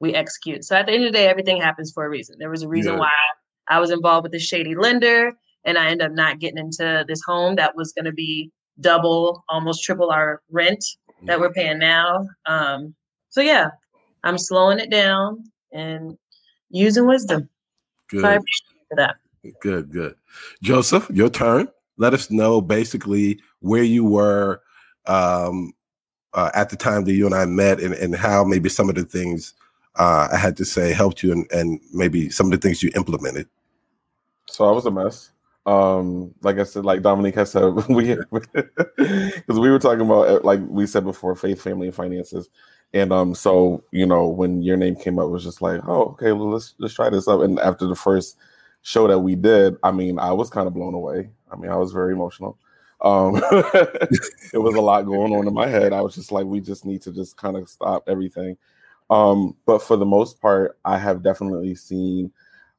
we 0.00 0.14
execute. 0.14 0.64
So 0.64 0.76
at 0.76 0.86
the 0.86 0.92
end 0.92 1.04
of 1.04 1.12
the 1.12 1.18
day, 1.18 1.28
everything 1.28 1.60
happens 1.60 1.92
for 1.92 2.04
a 2.04 2.10
reason. 2.10 2.36
There 2.38 2.50
was 2.50 2.62
a 2.62 2.68
reason 2.68 2.94
yeah. 2.94 3.00
why 3.00 3.12
I 3.68 3.78
was 3.78 3.90
involved 3.90 4.24
with 4.24 4.32
the 4.32 4.38
shady 4.38 4.74
lender, 4.74 5.32
and 5.64 5.78
I 5.78 5.88
end 5.88 6.02
up 6.02 6.12
not 6.12 6.40
getting 6.40 6.58
into 6.58 7.04
this 7.08 7.22
home 7.24 7.56
that 7.56 7.76
was 7.76 7.92
going 7.92 8.06
to 8.06 8.12
be 8.12 8.50
double, 8.80 9.44
almost 9.48 9.84
triple 9.84 10.10
our 10.10 10.42
rent 10.50 10.84
that 11.24 11.38
we're 11.38 11.52
paying 11.52 11.78
now. 11.78 12.26
Um, 12.46 12.94
so 13.30 13.40
yeah, 13.40 13.70
I'm 14.24 14.38
slowing 14.38 14.78
it 14.78 14.90
down 14.90 15.44
and 15.72 16.18
using 16.70 17.06
wisdom. 17.06 17.48
Good. 18.10 18.22
So 18.22 18.26
I 18.26 18.32
appreciate 18.32 18.88
for 18.88 18.96
that. 18.96 19.16
Good, 19.60 19.90
good. 19.90 20.16
Joseph, 20.62 21.08
your 21.10 21.30
turn. 21.30 21.68
Let 21.96 22.14
us 22.14 22.30
know 22.30 22.60
basically 22.60 23.40
where 23.60 23.82
you 23.82 24.04
were 24.04 24.60
um, 25.06 25.72
uh, 26.34 26.50
at 26.54 26.70
the 26.70 26.76
time 26.76 27.04
that 27.04 27.12
you 27.12 27.26
and 27.26 27.34
I 27.34 27.44
met 27.44 27.80
and, 27.80 27.94
and 27.94 28.14
how 28.14 28.44
maybe 28.44 28.68
some 28.68 28.88
of 28.88 28.94
the 28.94 29.04
things 29.04 29.54
uh, 29.96 30.28
I 30.32 30.36
had 30.36 30.56
to 30.56 30.64
say 30.64 30.92
helped 30.92 31.22
you 31.22 31.32
and, 31.32 31.46
and 31.52 31.80
maybe 31.92 32.30
some 32.30 32.46
of 32.46 32.52
the 32.52 32.58
things 32.58 32.82
you 32.82 32.90
implemented. 32.96 33.48
So 34.48 34.64
I 34.64 34.72
was 34.72 34.86
a 34.86 34.90
mess. 34.90 35.30
Um 35.64 36.34
like 36.42 36.58
i 36.58 36.64
said 36.64 36.84
like 36.84 37.02
dominique 37.02 37.36
has 37.36 37.52
said 37.52 37.62
we 37.88 38.16
because 38.32 39.60
we 39.60 39.70
were 39.70 39.78
talking 39.78 40.00
about 40.00 40.26
uh, 40.26 40.40
like 40.42 40.58
we 40.66 40.88
said 40.88 41.04
before 41.04 41.36
faith 41.36 41.62
family 41.62 41.86
and 41.86 41.94
finances. 41.94 42.48
And 42.92 43.12
um 43.12 43.32
so 43.36 43.84
you 43.92 44.04
know 44.04 44.26
when 44.26 44.62
your 44.62 44.76
name 44.76 44.96
came 44.96 45.20
up 45.20 45.30
was 45.30 45.44
just 45.44 45.62
like 45.62 45.80
oh 45.86 46.06
okay 46.06 46.32
well 46.32 46.50
let's 46.50 46.74
let's 46.78 46.94
try 46.94 47.10
this 47.10 47.28
up 47.28 47.42
and 47.42 47.60
after 47.60 47.86
the 47.86 47.94
first 47.94 48.38
show 48.82 49.06
that 49.06 49.20
we 49.20 49.36
did 49.36 49.76
i 49.84 49.92
mean 49.92 50.18
i 50.18 50.32
was 50.32 50.50
kind 50.50 50.66
of 50.66 50.74
blown 50.74 50.92
away 50.92 51.30
i 51.52 51.56
mean 51.56 51.70
i 51.70 51.76
was 51.76 51.92
very 51.92 52.12
emotional 52.12 52.58
um 53.02 53.36
it 54.52 54.60
was 54.60 54.74
a 54.74 54.80
lot 54.80 55.02
going 55.02 55.34
on 55.34 55.46
in 55.46 55.54
my 55.54 55.66
head 55.66 55.92
i 55.92 56.00
was 56.00 56.14
just 56.14 56.32
like 56.32 56.46
we 56.46 56.60
just 56.60 56.84
need 56.84 57.02
to 57.02 57.12
just 57.12 57.36
kind 57.36 57.56
of 57.56 57.68
stop 57.68 58.08
everything 58.08 58.56
um 59.10 59.56
but 59.66 59.82
for 59.82 59.96
the 59.96 60.06
most 60.06 60.40
part 60.40 60.78
i 60.84 60.96
have 60.96 61.22
definitely 61.22 61.74
seen 61.74 62.32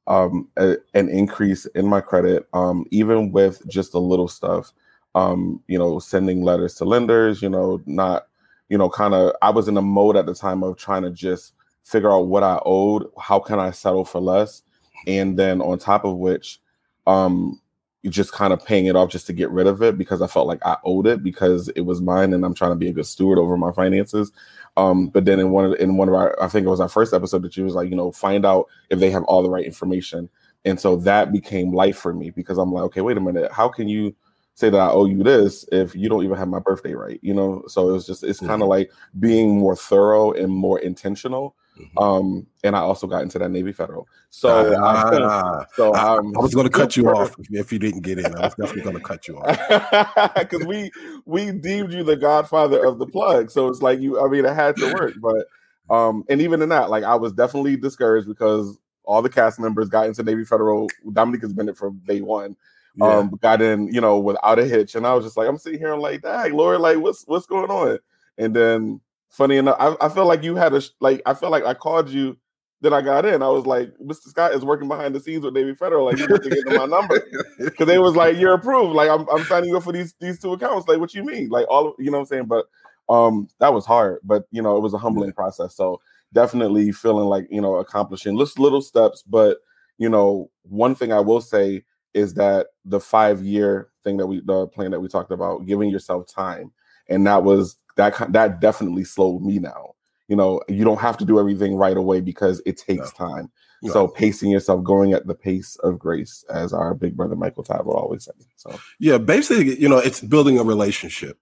um, 0.08 0.50
a, 0.58 0.78
an 0.94 1.10
increase 1.10 1.66
in 1.68 1.88
my 1.88 2.02
credit, 2.02 2.48
um, 2.54 2.86
even 2.92 3.32
with 3.32 3.66
just 3.68 3.94
a 3.94 4.00
little 4.00 4.28
stuff. 4.28 4.72
Um, 5.16 5.62
you 5.68 5.78
know, 5.78 6.00
sending 6.00 6.44
letters 6.44 6.76
to 6.76 6.86
lenders. 6.86 7.42
You 7.42 7.50
know, 7.50 7.82
not 7.86 8.28
you 8.70 8.78
know, 8.78 8.90
kind 8.90 9.14
of. 9.14 9.34
I 9.42 9.50
was 9.50 9.68
in 9.68 9.78
a 9.78 9.82
mode 9.82 10.18
at 10.18 10.26
the 10.26 10.34
time 10.34 10.64
of 10.64 10.78
trying 10.78 11.04
to 11.04 11.12
just 11.12 11.54
figure 11.84 12.12
out 12.12 12.28
what 12.28 12.44
I 12.44 12.60
owed, 12.66 13.06
how 13.20 13.40
can 13.40 13.60
I 13.60 13.72
settle 13.72 14.06
for 14.06 14.20
less, 14.20 14.64
and 15.06 15.38
then 15.38 15.62
on 15.62 15.78
top 15.78 16.06
of 16.06 16.18
which, 16.18 16.60
um, 17.06 17.62
just 18.10 18.34
kind 18.34 18.52
of 18.52 18.64
paying 18.66 18.86
it 18.86 18.96
off 18.96 19.10
just 19.10 19.28
to 19.28 19.34
get 19.34 19.50
rid 19.50 19.66
of 19.66 19.82
it 19.82 19.98
because 19.98 20.22
I 20.22 20.28
felt 20.28 20.48
like 20.48 20.60
I 20.66 20.78
owed 20.84 21.08
it 21.08 21.24
because 21.24 21.70
it 21.70 21.82
was 21.82 22.02
mine 22.02 22.34
and 22.34 22.44
I'm 22.44 22.54
trying 22.54 22.72
to 22.72 22.76
be 22.76 22.90
a 22.90 22.94
good 22.94 23.06
steward 23.06 23.40
over 23.40 23.58
my 23.58 23.72
finances. 23.72 24.32
Um, 24.76 25.08
but 25.08 25.26
then 25.26 25.40
in 25.40 25.52
one 25.52 25.66
of 25.66 25.74
in 25.80 25.98
one 25.98 26.10
of 26.10 26.16
our 26.16 26.42
I 26.42 26.48
think 26.48 26.66
it 26.66 26.70
was 26.70 26.82
our 26.82 26.90
first 26.90 27.14
episode 27.14 27.44
that 27.44 27.54
she 27.54 27.62
was 27.62 27.76
like, 27.76 27.90
you 27.90 27.96
know, 27.96 28.12
find 28.12 28.46
out 28.46 28.68
if 28.90 29.00
they 29.00 29.10
have 29.12 29.24
all 29.24 29.42
the 29.42 29.50
right 29.50 29.66
information. 29.66 30.30
And 30.66 30.80
so 30.80 30.96
that 30.98 31.32
became 31.32 31.74
life 31.74 31.98
for 31.98 32.14
me 32.14 32.30
because 32.30 32.58
I'm 32.58 32.72
like, 32.72 32.84
okay, 32.86 33.02
wait 33.02 33.18
a 33.18 33.22
minute, 33.22 33.52
how 33.52 33.70
can 33.70 33.88
you 33.88 34.16
say 34.56 34.70
that 34.70 34.80
I 34.80 34.90
owe 34.90 35.06
you 35.06 35.24
this 35.24 35.66
if 35.72 35.96
you 35.96 36.10
don't 36.10 36.24
even 36.24 36.38
have 36.38 36.48
my 36.48 36.60
birthday 36.60 36.94
right? 36.94 37.20
You 37.22 37.34
know, 37.34 37.64
so 37.68 37.90
it 37.90 37.94
was 37.94 38.06
just 38.06 38.24
it's 38.24 38.40
mm-hmm. 38.40 38.48
kind 38.48 38.62
of 38.62 38.68
like 38.68 38.92
being 39.20 39.58
more 39.58 39.76
thorough 39.76 40.32
and 40.34 40.52
more 40.52 40.80
intentional 40.80 41.56
Mm-hmm. 41.80 41.98
Um, 41.98 42.48
and 42.64 42.76
I 42.76 42.80
also 42.80 43.08
got 43.08 43.24
into 43.24 43.40
that 43.40 43.50
Navy 43.50 43.72
Federal. 43.72 44.08
So, 44.30 44.50
uh, 44.50 45.66
so 45.76 45.94
I, 45.94 46.18
um, 46.18 46.34
I 46.38 46.42
was 46.42 46.54
going 46.54 46.68
to 46.70 46.72
cut 46.72 46.96
you 46.96 47.10
off 47.10 47.36
if 47.50 47.72
you 47.72 47.80
didn't 47.80 48.02
get 48.02 48.20
in. 48.20 48.26
I 48.36 48.42
was 48.42 48.56
definitely 48.56 48.84
going 48.84 48.98
to 48.98 49.02
cut 49.02 49.28
you 49.28 49.38
off 49.38 50.36
because 50.36 50.66
we 50.66 50.92
we 51.26 51.52
deemed 51.52 51.92
you 51.92 52.04
the 52.04 52.16
godfather 52.16 52.86
of 52.86 53.00
the 53.00 53.08
plug. 53.08 53.50
So 53.50 53.68
it's 53.68 53.82
like 53.82 54.00
you. 54.00 54.24
I 54.24 54.30
mean, 54.30 54.46
it 54.46 54.54
had 54.54 54.76
to 54.78 54.94
work, 54.94 55.16
but 55.22 55.48
um, 55.94 56.24
and 56.30 56.42
even 56.42 56.62
in 56.62 56.70
that, 56.70 56.90
like 56.90 57.04
I 57.04 57.16
was 57.16 57.34
definitely 57.34 57.76
discouraged 57.76 58.28
because 58.28 58.78
all 59.04 59.22
the 59.22 59.30
cast 59.30 59.60
members 59.60 59.90
got 59.90 60.08
into 60.08 60.24
Navy 60.24 60.46
Federal. 60.46 60.90
Dominique 61.12 61.42
has 61.42 61.54
been 61.54 61.70
it 61.70 61.78
from 61.78 62.02
day 62.08 62.22
one. 62.22 62.56
Yeah. 62.96 63.08
Um, 63.08 63.40
got 63.42 63.62
in, 63.62 63.88
you 63.88 64.00
know, 64.00 64.20
without 64.20 64.60
a 64.60 64.66
hitch, 64.66 64.94
and 64.94 65.08
I 65.08 65.16
was 65.16 65.26
just 65.26 65.36
like, 65.36 65.50
I'm 65.50 65.58
sitting 65.58 65.80
here, 65.80 65.92
I'm 65.92 66.00
like, 66.00 66.22
dang, 66.22 66.54
Lord, 66.54 66.80
like, 66.80 67.00
what's 67.00 67.24
what's 67.26 67.48
going 67.48 67.72
on? 67.72 67.98
And 68.38 68.56
then 68.56 69.02
funny 69.34 69.58
enough, 69.58 69.76
I, 69.80 69.96
I 70.00 70.10
felt 70.10 70.28
like 70.28 70.44
you 70.44 70.56
had 70.56 70.74
a 70.74 70.82
like 71.02 71.22
I 71.26 71.34
felt 71.34 71.52
like 71.52 71.66
I 71.66 71.74
called 71.74 72.10
you. 72.10 72.38
Then 72.82 72.94
I 72.94 73.02
got 73.02 73.26
in. 73.26 73.42
I 73.42 73.48
was 73.48 73.66
like, 73.66 73.94
Mr. 73.98 74.28
Scott 74.28 74.54
is 74.54 74.66
working 74.66 74.90
behind 74.90 75.16
the 75.16 75.20
scenes 75.22 75.46
with 75.46 75.54
Navy 75.54 75.74
Federal. 75.74 76.06
Like, 76.06 76.18
you 76.18 76.28
to 76.28 76.50
get 76.50 76.66
my 76.66 76.86
number 76.86 77.26
because 77.58 77.88
they 77.88 77.98
was 77.98 78.14
like, 78.14 78.36
you're 78.36 78.56
approved. 78.56 78.94
Like, 78.94 79.10
I'm, 79.10 79.26
I'm 79.30 79.46
signing 79.46 79.70
you 79.70 79.78
up 79.78 79.84
for 79.84 79.94
these 79.94 80.14
these 80.20 80.38
two 80.38 80.52
accounts. 80.52 80.88
Like, 80.88 81.00
what 81.00 81.14
you 81.14 81.24
mean? 81.24 81.48
Like, 81.50 81.66
all 81.70 81.96
you 81.98 82.12
know 82.12 82.18
what 82.18 82.24
I'm 82.24 82.26
saying? 82.28 82.46
But 82.48 82.66
um, 83.10 83.48
that 83.60 83.74
was 83.74 83.86
hard. 83.86 84.20
But 84.24 84.46
you 84.52 84.62
know, 84.62 84.78
it 84.78 84.82
was 84.82 84.94
a 84.94 84.98
humbling 84.98 85.30
yeah. 85.30 85.36
process. 85.36 85.76
So 85.76 86.02
definitely 86.34 86.92
feeling 86.92 87.26
like 87.26 87.48
you 87.50 87.62
know 87.62 87.76
accomplishing 87.76 88.38
just 88.38 88.60
little 88.60 88.82
steps. 88.82 89.24
But 89.24 89.60
you 89.98 90.10
know, 90.10 90.50
one 90.64 90.94
thing 90.94 91.14
I 91.14 91.22
will 91.22 91.42
say 91.42 91.86
is 92.14 92.34
that 92.34 92.68
the 92.86 93.00
five 93.00 93.42
year 93.42 93.90
thing 94.04 94.18
that 94.18 94.28
we 94.28 94.42
the 94.42 94.68
plan 94.68 94.92
that 94.92 95.00
we 95.00 95.08
talked 95.08 95.32
about, 95.32 95.66
giving 95.66 95.90
yourself 95.90 96.28
time, 96.28 96.72
and 97.08 97.26
that 97.28 97.44
was 97.44 97.78
that 97.96 98.32
that 98.34 98.60
definitely 98.60 99.04
slowed 99.04 99.42
me 99.42 99.60
now. 99.60 99.96
You 100.28 100.36
know, 100.36 100.62
you 100.68 100.84
don't 100.84 101.00
have 101.00 101.18
to 101.18 101.26
do 101.26 101.40
everything 101.40 101.76
right 101.76 101.98
away 101.98 102.22
because 102.22 102.62
it 102.66 102.78
takes 102.78 103.12
no. 103.20 103.28
time. 103.28 103.52
No. 103.84 103.92
So 103.92 104.08
pacing 104.08 104.50
yourself, 104.50 104.84
going 104.84 105.12
at 105.12 105.28
the 105.28 105.36
pace 105.36 105.76
of 105.84 106.00
grace, 106.00 106.46
as 106.50 106.72
our 106.72 106.94
big 106.94 107.18
brother 107.18 107.36
Michael 107.36 107.66
will 107.84 107.98
always 107.98 108.24
say. 108.26 108.32
So 108.56 108.80
yeah, 109.00 109.18
basically, 109.18 109.78
you 109.80 109.90
know, 109.90 109.98
it's 109.98 110.22
building 110.22 110.58
a 110.58 110.64
relationship. 110.64 111.38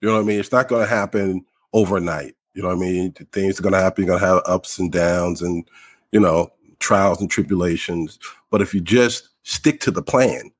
You 0.00 0.08
know 0.08 0.14
what 0.14 0.22
I 0.22 0.24
mean? 0.24 0.40
It's 0.40 0.50
not 0.50 0.68
going 0.68 0.82
to 0.82 0.88
happen 0.88 1.44
overnight. 1.74 2.34
You 2.54 2.62
know 2.62 2.68
what 2.68 2.78
I 2.78 2.80
mean? 2.80 3.12
Things 3.32 3.58
are 3.58 3.62
going 3.62 3.74
to 3.74 3.80
happen. 3.80 4.04
You're 4.04 4.18
going 4.18 4.20
to 4.20 4.26
have 4.26 4.42
ups 4.46 4.78
and 4.78 4.90
downs, 4.90 5.42
and 5.42 5.68
you 6.10 6.20
know, 6.20 6.50
trials 6.80 7.20
and 7.20 7.30
tribulations. 7.30 8.18
But 8.50 8.62
if 8.62 8.74
you 8.74 8.80
just 8.80 9.28
stick 9.42 9.80
to 9.80 9.90
the 9.90 10.02
plan, 10.02 10.50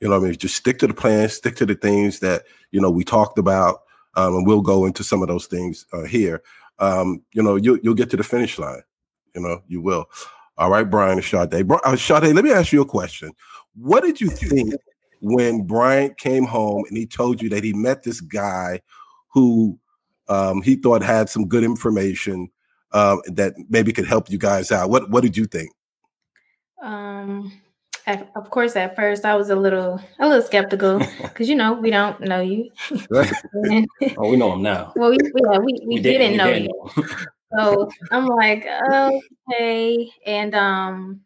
you 0.00 0.08
know 0.08 0.18
what 0.18 0.26
I 0.26 0.30
mean? 0.30 0.38
Just 0.38 0.56
stick 0.56 0.80
to 0.80 0.88
the 0.88 0.94
plan, 0.94 1.28
stick 1.28 1.54
to 1.56 1.66
the 1.66 1.76
things 1.76 2.18
that 2.18 2.42
you 2.72 2.80
know 2.80 2.90
we 2.90 3.04
talked 3.04 3.38
about 3.38 3.82
um, 4.14 4.36
and 4.36 4.46
we'll 4.46 4.60
go 4.60 4.84
into 4.84 5.04
some 5.04 5.22
of 5.22 5.28
those 5.28 5.46
things 5.46 5.86
uh, 5.92 6.04
here. 6.04 6.42
Um, 6.78 7.22
you 7.32 7.42
know, 7.42 7.56
you, 7.56 7.78
you'll 7.82 7.94
get 7.94 8.10
to 8.10 8.16
the 8.16 8.24
finish 8.24 8.58
line. 8.58 8.82
You 9.34 9.42
know, 9.42 9.62
you 9.68 9.80
will. 9.80 10.06
All 10.58 10.70
right, 10.70 10.88
Brian 10.88 11.18
and 11.18 11.24
Sade. 11.24 11.70
Uh, 11.70 11.96
Sade, 11.96 12.34
let 12.34 12.44
me 12.44 12.52
ask 12.52 12.72
you 12.72 12.82
a 12.82 12.86
question. 12.86 13.32
What 13.74 14.02
did 14.02 14.20
you 14.20 14.28
think 14.28 14.74
when 15.20 15.62
Brian 15.62 16.14
came 16.18 16.44
home 16.44 16.84
and 16.88 16.96
he 16.96 17.06
told 17.06 17.40
you 17.40 17.48
that 17.50 17.64
he 17.64 17.72
met 17.72 18.02
this 18.02 18.20
guy 18.20 18.80
who 19.32 19.78
um, 20.28 20.60
he 20.60 20.76
thought 20.76 21.02
had 21.02 21.30
some 21.30 21.48
good 21.48 21.64
information 21.64 22.50
um, 22.92 23.22
that 23.26 23.54
maybe 23.70 23.92
could 23.92 24.06
help 24.06 24.30
you 24.30 24.38
guys 24.38 24.70
out? 24.70 24.90
What 24.90 25.08
What 25.10 25.22
did 25.22 25.36
you 25.36 25.46
think? 25.46 25.70
Um, 26.82 27.52
at, 28.06 28.30
of 28.36 28.50
course, 28.50 28.76
at 28.76 28.96
first 28.96 29.24
I 29.24 29.34
was 29.36 29.50
a 29.50 29.56
little 29.56 30.00
a 30.18 30.28
little 30.28 30.42
skeptical 30.42 30.98
because 31.22 31.48
you 31.48 31.54
know 31.54 31.74
we 31.74 31.90
don't 31.90 32.20
know 32.20 32.40
you. 32.40 32.70
oh, 33.12 34.30
we 34.30 34.36
know 34.36 34.54
him 34.54 34.62
now. 34.62 34.92
Well, 34.96 35.10
we, 35.10 35.18
yeah, 35.22 35.58
we, 35.58 35.64
we, 35.64 35.86
we 35.86 36.00
didn't, 36.00 36.20
didn't 36.20 36.36
know 36.36 36.52
didn't 36.52 36.64
you. 36.64 37.06
So 37.54 37.90
I'm 38.10 38.26
like, 38.26 38.66
okay, 38.90 40.10
and 40.24 40.54
um, 40.54 41.20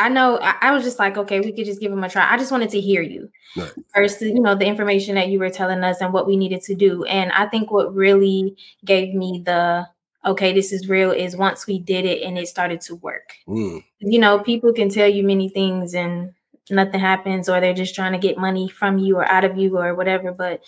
I 0.00 0.08
know 0.08 0.38
I, 0.38 0.54
I, 0.62 0.72
was 0.72 0.82
just 0.82 0.98
like, 0.98 1.18
okay, 1.18 1.40
we 1.40 1.52
could 1.52 1.66
just 1.66 1.80
give 1.80 1.92
him 1.92 2.02
a 2.02 2.08
try. 2.08 2.32
I 2.32 2.38
just 2.38 2.50
wanted 2.50 2.70
to 2.70 2.80
hear 2.80 3.02
you 3.02 3.30
right. 3.56 3.70
first, 3.94 4.22
you 4.22 4.40
know, 4.40 4.54
the 4.54 4.64
information 4.64 5.14
that 5.16 5.28
you 5.28 5.38
were 5.38 5.50
telling 5.50 5.84
us 5.84 6.00
and 6.00 6.12
what 6.12 6.26
we 6.26 6.36
needed 6.36 6.62
to 6.62 6.74
do. 6.74 7.04
And 7.04 7.30
I 7.32 7.46
think 7.46 7.70
what 7.70 7.94
really 7.94 8.56
gave 8.84 9.14
me 9.14 9.42
the 9.44 9.86
okay, 10.24 10.52
this 10.52 10.72
is 10.72 10.88
real 10.88 11.10
is 11.10 11.36
once 11.36 11.66
we 11.66 11.78
did 11.78 12.04
it 12.04 12.22
and 12.22 12.38
it 12.38 12.48
started 12.48 12.80
to 12.82 12.96
work. 12.96 13.34
Mm. 13.48 13.82
You 14.00 14.18
know, 14.18 14.38
people 14.40 14.72
can 14.72 14.88
tell 14.88 15.08
you 15.08 15.22
many 15.22 15.48
things 15.48 15.94
and 15.94 16.34
nothing 16.70 17.00
happens, 17.00 17.48
or 17.48 17.60
they're 17.60 17.74
just 17.74 17.94
trying 17.94 18.12
to 18.12 18.18
get 18.18 18.38
money 18.38 18.68
from 18.68 18.98
you 18.98 19.16
or 19.16 19.24
out 19.24 19.44
of 19.44 19.56
you 19.56 19.78
or 19.78 19.94
whatever. 19.94 20.32
But 20.32 20.62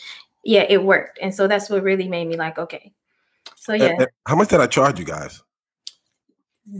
yeah, 0.44 0.64
it 0.68 0.82
worked. 0.82 1.18
And 1.21 1.35
so 1.35 1.47
that's 1.47 1.71
what 1.71 1.82
really 1.82 2.09
made 2.09 2.28
me 2.28 2.37
like, 2.37 2.59
okay. 2.59 2.92
So 3.56 3.75
yeah. 3.75 4.06
how 4.26 4.37
much 4.37 4.49
did 4.49 4.61
I 4.61 4.66
charge 4.66 4.99
you 4.99 5.04
guys? 5.04 5.42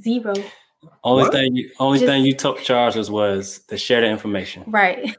Zero. 0.01 0.35
Only 1.05 1.23
what? 1.25 1.33
thing 1.33 1.55
you 1.55 1.71
only 1.79 2.01
just, 2.01 2.09
thing 2.09 2.25
you 2.25 2.35
took 2.35 2.61
charges 2.61 3.11
was 3.11 3.61
to 3.69 3.77
share 3.77 4.01
the 4.01 4.09
information. 4.09 4.65
Right. 4.67 5.15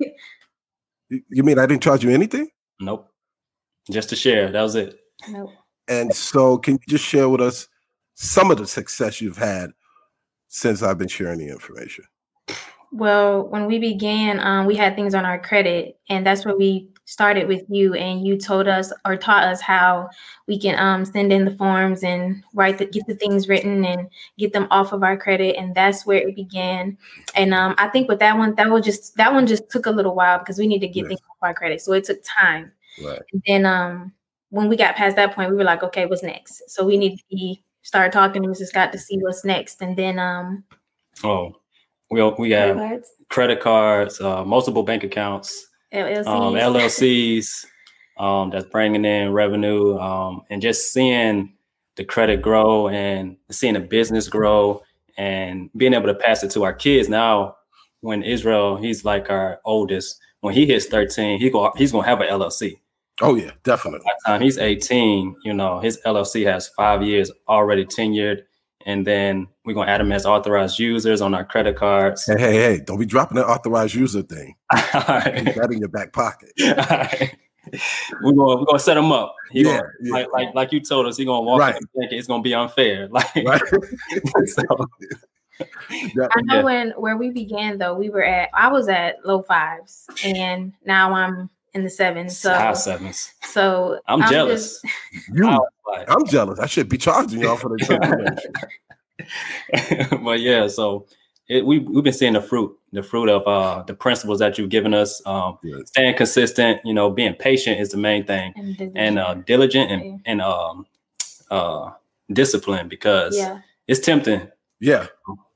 you 1.09 1.43
mean 1.43 1.57
I 1.57 1.65
didn't 1.65 1.83
charge 1.83 2.03
you 2.03 2.09
anything? 2.09 2.49
Nope. 2.81 3.09
Just 3.89 4.09
to 4.09 4.15
share. 4.15 4.51
That 4.51 4.61
was 4.61 4.75
it. 4.75 4.99
Nope. 5.29 5.51
And 5.87 6.13
so, 6.13 6.57
can 6.57 6.75
you 6.75 6.79
just 6.87 7.05
share 7.05 7.29
with 7.29 7.41
us 7.41 7.67
some 8.15 8.51
of 8.51 8.57
the 8.57 8.67
success 8.67 9.21
you've 9.21 9.37
had 9.37 9.71
since 10.47 10.81
I've 10.81 10.97
been 10.97 11.07
sharing 11.07 11.39
the 11.39 11.49
information? 11.49 12.05
Well, 12.91 13.47
when 13.47 13.65
we 13.65 13.79
began, 13.79 14.39
um, 14.39 14.67
we 14.67 14.75
had 14.75 14.95
things 14.95 15.15
on 15.15 15.25
our 15.25 15.39
credit, 15.39 15.97
and 16.09 16.23
that's 16.23 16.45
where 16.45 16.55
we 16.55 16.89
started 17.05 17.47
with 17.47 17.63
you. 17.67 17.95
And 17.95 18.25
you 18.25 18.37
told 18.37 18.67
us 18.67 18.93
or 19.03 19.17
taught 19.17 19.43
us 19.43 19.61
how 19.61 20.09
we 20.47 20.59
can 20.59 20.77
um, 20.77 21.03
send 21.03 21.33
in 21.33 21.43
the 21.43 21.55
forms 21.55 22.03
and 22.03 22.43
write 22.53 22.77
the 22.77 22.85
get 22.85 23.07
the 23.07 23.15
things 23.15 23.49
written 23.49 23.83
and 23.83 24.07
get 24.37 24.53
them 24.53 24.67
off 24.69 24.93
of 24.93 25.01
our 25.01 25.17
credit. 25.17 25.55
And 25.57 25.73
that's 25.73 26.05
where 26.05 26.19
it 26.19 26.35
began. 26.35 26.95
And 27.35 27.51
um, 27.53 27.73
I 27.79 27.87
think 27.87 28.07
with 28.07 28.19
that 28.19 28.37
one, 28.37 28.53
that 28.55 28.69
was 28.69 28.85
just 28.85 29.15
that 29.17 29.33
one 29.33 29.47
just 29.47 29.71
took 29.71 29.87
a 29.87 29.91
little 29.91 30.13
while 30.13 30.37
because 30.37 30.59
we 30.59 30.67
need 30.67 30.79
to 30.79 30.87
get 30.87 31.01
yes. 31.01 31.07
things 31.07 31.21
off 31.31 31.37
our 31.41 31.53
credit, 31.55 31.81
so 31.81 31.93
it 31.93 32.03
took 32.03 32.21
time. 32.23 32.71
Right. 33.03 33.21
And 33.33 33.41
then 33.47 33.65
um, 33.65 34.13
when 34.53 34.69
we 34.69 34.77
got 34.77 34.95
past 34.95 35.15
that 35.15 35.33
point, 35.33 35.49
we 35.49 35.57
were 35.57 35.63
like, 35.63 35.81
okay, 35.81 36.05
what's 36.05 36.21
next? 36.21 36.61
So 36.67 36.85
we 36.85 36.95
need 36.95 37.17
to 37.17 37.23
be 37.27 37.63
start 37.81 38.13
talking 38.13 38.43
to 38.43 38.47
Mrs. 38.47 38.67
Scott 38.67 38.91
to 38.91 38.99
see 38.99 39.17
what's 39.17 39.43
next, 39.43 39.81
and 39.81 39.97
then 39.97 40.19
um. 40.19 40.63
Oh, 41.23 41.55
we 42.11 42.21
we 42.37 42.51
have 42.51 42.75
credit 42.75 42.89
cards, 42.89 43.11
credit 43.29 43.59
cards 43.59 44.21
uh, 44.21 44.45
multiple 44.45 44.83
bank 44.83 45.03
accounts, 45.03 45.67
LLCs, 45.91 46.27
um, 46.27 46.53
LLCs 46.53 47.65
um, 48.17 48.51
that's 48.51 48.67
bringing 48.67 49.05
in 49.05 49.33
revenue, 49.33 49.97
um, 49.97 50.43
and 50.51 50.61
just 50.61 50.93
seeing 50.93 51.53
the 51.95 52.05
credit 52.05 52.43
grow 52.43 52.89
and 52.89 53.37
seeing 53.49 53.73
the 53.73 53.79
business 53.79 54.27
grow 54.27 54.83
and 55.17 55.71
being 55.75 55.95
able 55.95 56.07
to 56.07 56.15
pass 56.15 56.43
it 56.43 56.51
to 56.51 56.63
our 56.63 56.73
kids 56.73 57.09
now. 57.09 57.55
When 58.01 58.21
Israel, 58.21 58.77
he's 58.77 59.03
like 59.03 59.31
our 59.31 59.59
oldest. 59.65 60.19
When 60.41 60.53
he 60.53 60.67
hits 60.67 60.85
13, 60.85 61.39
he 61.39 61.49
go 61.49 61.73
he's 61.75 61.91
gonna 61.91 62.05
have 62.05 62.21
an 62.21 62.27
LLC. 62.27 62.81
Oh 63.21 63.35
yeah, 63.35 63.51
definitely. 63.63 63.99
By 63.99 64.11
the 64.19 64.31
time 64.31 64.41
he's 64.41 64.57
18, 64.57 65.35
you 65.43 65.53
know, 65.53 65.79
his 65.79 65.99
LLC 66.05 66.45
has 66.45 66.67
five 66.69 67.03
years 67.03 67.31
already 67.47 67.85
tenured. 67.85 68.43
And 68.85 69.07
then 69.07 69.47
we're 69.63 69.73
gonna 69.73 69.89
add 69.89 70.01
them 70.01 70.11
as 70.11 70.25
authorized 70.25 70.77
users 70.77 71.21
on 71.21 71.33
our 71.33 71.45
credit 71.45 71.77
cards. 71.77 72.25
Hey, 72.25 72.37
hey, 72.37 72.53
hey, 72.53 72.79
don't 72.85 72.99
be 72.99 73.05
dropping 73.05 73.37
that 73.37 73.47
authorized 73.47 73.95
user 73.95 74.23
thing. 74.23 74.55
right. 74.73 75.45
Keep 75.45 75.55
that 75.55 75.69
in 75.71 75.79
your 75.79 75.89
back 75.89 76.13
pocket. 76.13 76.51
Right. 77.71 77.79
We're 78.21 78.33
gonna 78.33 78.57
we're 78.57 78.65
gonna 78.65 78.77
set 78.77 78.97
him 78.97 79.13
up. 79.13 79.35
He 79.49 79.61
yeah, 79.63 79.77
gonna, 79.77 79.83
yeah, 80.01 80.13
like, 80.13 80.27
like 80.33 80.55
like 80.55 80.71
you 80.73 80.81
told 80.81 81.07
us, 81.07 81.15
he's 81.15 81.25
gonna 81.25 81.45
walk 81.45 81.61
right. 81.61 81.75
in 81.95 82.07
it's 82.11 82.27
gonna 82.27 82.43
be 82.43 82.53
unfair. 82.53 83.07
Like 83.11 83.33
right. 83.35 83.61
so, 84.47 84.63
I 85.61 86.41
know 86.41 86.55
yeah. 86.57 86.63
when 86.63 86.89
where 86.91 87.15
we 87.15 87.29
began 87.29 87.77
though, 87.77 87.93
we 87.93 88.09
were 88.09 88.23
at 88.23 88.49
I 88.53 88.67
was 88.67 88.89
at 88.89 89.25
low 89.25 89.43
fives 89.43 90.07
and 90.25 90.73
now 90.85 91.13
I'm 91.13 91.49
in 91.73 91.83
the 91.83 91.89
sevens. 91.89 92.37
So 92.37 92.53
high 92.53 92.73
sevens. 92.73 93.33
So 93.43 93.99
I'm, 94.07 94.21
I'm 94.21 94.31
jealous. 94.31 94.81
Just, 94.81 94.95
you, 95.33 95.67
I'm 96.07 96.25
jealous. 96.27 96.59
I 96.59 96.65
should 96.67 96.89
be 96.89 96.97
charging 96.97 97.41
y'all 97.41 97.57
for 97.57 97.69
the 97.69 98.41
But 100.23 100.39
yeah, 100.39 100.67
so 100.67 101.07
it, 101.47 101.65
we 101.65 101.79
we've 101.79 102.03
been 102.03 102.13
seeing 102.13 102.33
the 102.33 102.41
fruit, 102.41 102.77
the 102.91 103.03
fruit 103.03 103.29
of 103.29 103.43
uh 103.47 103.83
the 103.83 103.93
principles 103.93 104.39
that 104.39 104.57
you've 104.57 104.69
given 104.69 104.93
us. 104.93 105.21
Um, 105.25 105.57
yes. 105.63 105.81
staying 105.87 106.15
consistent, 106.15 106.81
you 106.83 106.93
know, 106.93 107.09
being 107.09 107.33
patient 107.33 107.79
is 107.79 107.89
the 107.89 107.97
main 107.97 108.25
thing, 108.25 108.53
and 108.55 108.77
diligent, 108.77 108.97
and 108.97 109.19
uh, 109.19 109.33
diligent 109.35 109.91
and 109.91 110.21
and 110.25 110.41
um 110.41 110.85
uh 111.51 111.91
discipline 112.31 112.87
because 112.87 113.37
yeah. 113.37 113.59
it's 113.87 113.99
tempting. 113.99 114.47
Yeah. 114.79 115.07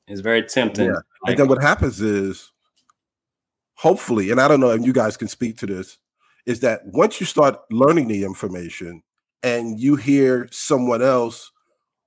It's 0.07 0.21
very 0.21 0.43
tempting. 0.43 0.85
Yeah. 0.87 0.99
Like, 1.23 1.31
and 1.31 1.39
then 1.39 1.47
what 1.47 1.61
happens 1.61 2.01
is 2.01 2.51
hopefully, 3.73 4.31
and 4.31 4.39
I 4.39 4.47
don't 4.47 4.59
know 4.59 4.71
if 4.71 4.85
you 4.85 4.93
guys 4.93 5.17
can 5.17 5.27
speak 5.27 5.57
to 5.57 5.65
this, 5.65 5.97
is 6.47 6.61
that 6.61 6.81
once 6.85 7.19
you 7.19 7.25
start 7.27 7.59
learning 7.69 8.07
the 8.07 8.23
information 8.23 9.03
and 9.43 9.79
you 9.79 9.97
hear 9.97 10.47
someone 10.49 11.03
else 11.03 11.51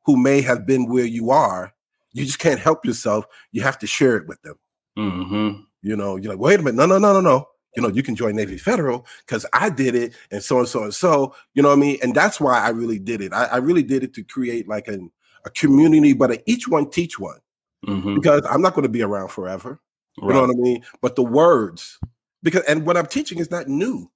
who 0.06 0.16
may 0.16 0.40
have 0.40 0.66
been 0.66 0.88
where 0.88 1.04
you 1.04 1.30
are, 1.30 1.72
you 2.12 2.24
just 2.24 2.40
can't 2.40 2.58
help 2.58 2.84
yourself. 2.84 3.26
You 3.52 3.60
have 3.62 3.78
to 3.78 3.86
share 3.86 4.16
it 4.16 4.26
with 4.26 4.40
them. 4.42 4.56
Mm-hmm. 4.98 5.60
You 5.82 5.96
know, 5.96 6.16
you're 6.16 6.32
like, 6.32 6.40
wait 6.40 6.58
a 6.58 6.62
minute, 6.62 6.74
no, 6.74 6.86
no, 6.86 6.98
no, 6.98 7.12
no, 7.12 7.20
no. 7.20 7.46
You 7.76 7.82
know, 7.82 7.88
you 7.88 8.02
can 8.02 8.16
join 8.16 8.34
Navy 8.34 8.58
Federal 8.58 9.06
because 9.24 9.46
I 9.52 9.70
did 9.70 9.94
it, 9.94 10.14
and 10.32 10.42
so 10.42 10.58
and 10.58 10.66
so 10.66 10.82
and 10.82 10.92
so. 10.92 11.36
You 11.54 11.62
know 11.62 11.68
what 11.68 11.78
I 11.78 11.80
mean? 11.80 11.98
And 12.02 12.12
that's 12.12 12.40
why 12.40 12.58
I 12.58 12.70
really 12.70 12.98
did 12.98 13.20
it. 13.20 13.32
I, 13.32 13.44
I 13.44 13.56
really 13.58 13.84
did 13.84 14.02
it 14.02 14.12
to 14.14 14.24
create 14.24 14.66
like 14.66 14.88
an, 14.88 15.12
a 15.44 15.50
community, 15.50 16.12
but 16.12 16.32
a, 16.32 16.42
each 16.50 16.66
one 16.66 16.90
teach 16.90 17.20
one. 17.20 17.38
Mm-hmm. 17.86 18.16
Because 18.16 18.44
I'm 18.50 18.60
not 18.60 18.74
going 18.74 18.82
to 18.82 18.88
be 18.88 19.02
around 19.02 19.28
forever. 19.28 19.80
Right. 20.20 20.28
You 20.28 20.34
know 20.34 20.40
what 20.40 20.50
I 20.50 20.58
mean? 20.58 20.82
But 21.00 21.14
the 21.14 21.22
words, 21.22 22.00
because 22.42 22.64
and 22.64 22.84
what 22.84 22.96
I'm 22.96 23.06
teaching 23.06 23.38
is 23.38 23.52
not 23.52 23.68
new. 23.68 24.10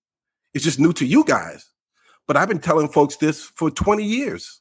It's 0.55 0.65
just 0.65 0.79
new 0.79 0.93
to 0.95 1.05
you 1.05 1.25
guys. 1.25 1.69
But 2.27 2.37
I've 2.37 2.49
been 2.49 2.61
telling 2.61 2.89
folks 2.89 3.17
this 3.17 3.43
for 3.43 3.71
20 3.71 4.03
years. 4.03 4.61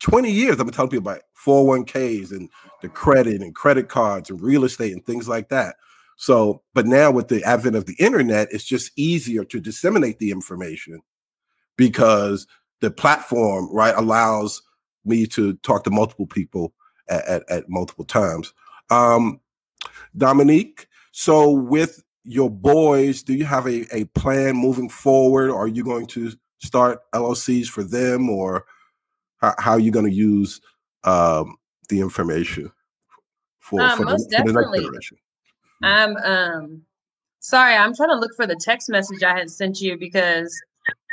20 0.00 0.30
years 0.30 0.52
I've 0.52 0.66
been 0.66 0.74
telling 0.74 0.90
people 0.90 1.10
about 1.10 1.22
401ks 1.44 2.30
and 2.30 2.48
the 2.82 2.88
credit 2.88 3.42
and 3.42 3.54
credit 3.54 3.88
cards 3.88 4.30
and 4.30 4.40
real 4.40 4.64
estate 4.64 4.92
and 4.92 5.04
things 5.04 5.28
like 5.28 5.48
that. 5.48 5.76
So, 6.16 6.62
but 6.74 6.86
now 6.86 7.10
with 7.10 7.28
the 7.28 7.44
advent 7.44 7.76
of 7.76 7.86
the 7.86 7.96
internet, 7.98 8.48
it's 8.50 8.64
just 8.64 8.92
easier 8.96 9.44
to 9.44 9.60
disseminate 9.60 10.18
the 10.18 10.30
information 10.30 11.00
because 11.76 12.46
the 12.80 12.90
platform, 12.90 13.72
right, 13.72 13.94
allows 13.96 14.62
me 15.04 15.26
to 15.26 15.54
talk 15.58 15.84
to 15.84 15.90
multiple 15.90 16.26
people 16.26 16.72
at, 17.08 17.24
at, 17.26 17.50
at 17.50 17.68
multiple 17.68 18.04
times. 18.04 18.52
Um, 18.90 19.40
Dominique, 20.16 20.86
so 21.12 21.50
with 21.50 22.02
your 22.28 22.50
boys, 22.50 23.22
do 23.22 23.32
you 23.32 23.46
have 23.46 23.66
a, 23.66 23.86
a 23.94 24.04
plan 24.06 24.54
moving 24.54 24.90
forward? 24.90 25.50
Are 25.50 25.66
you 25.66 25.82
going 25.82 26.06
to 26.08 26.32
start 26.58 27.00
LLCs 27.12 27.68
for 27.68 27.82
them 27.82 28.28
or 28.28 28.66
how, 29.38 29.54
how 29.58 29.70
are 29.72 29.80
you 29.80 29.90
going 29.90 30.04
to 30.04 30.12
use 30.12 30.60
um, 31.04 31.56
the 31.88 32.00
information 32.00 32.70
for, 33.60 33.80
um, 33.80 33.96
for, 33.96 34.04
most 34.04 34.28
the, 34.28 34.36
definitely. 34.36 34.84
For 34.84 34.90
the 34.90 35.00
I'm 35.82 36.16
um 36.16 36.82
sorry, 37.40 37.74
I'm 37.74 37.94
trying 37.94 38.10
to 38.10 38.16
look 38.16 38.32
for 38.36 38.46
the 38.46 38.60
text 38.60 38.90
message 38.90 39.22
I 39.22 39.36
had 39.36 39.50
sent 39.50 39.80
you 39.80 39.96
because 39.96 40.54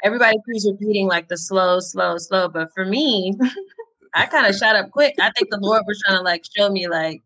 everybody 0.04 0.36
keeps 0.46 0.68
repeating 0.70 1.08
like 1.08 1.30
the 1.30 1.38
slow, 1.38 1.80
slow, 1.80 2.18
slow. 2.18 2.50
But 2.50 2.74
for 2.74 2.84
me, 2.84 3.38
I 4.14 4.26
kind 4.26 4.48
of 4.48 4.56
shot 4.56 4.76
up 4.76 4.92
quick. 4.92 5.16
I 5.22 5.32
think 5.32 5.50
the 5.50 5.60
Lord 5.60 5.84
was 5.88 6.02
trying 6.06 6.18
to 6.18 6.24
like 6.24 6.44
show 6.58 6.70
me 6.70 6.90
like, 6.90 7.22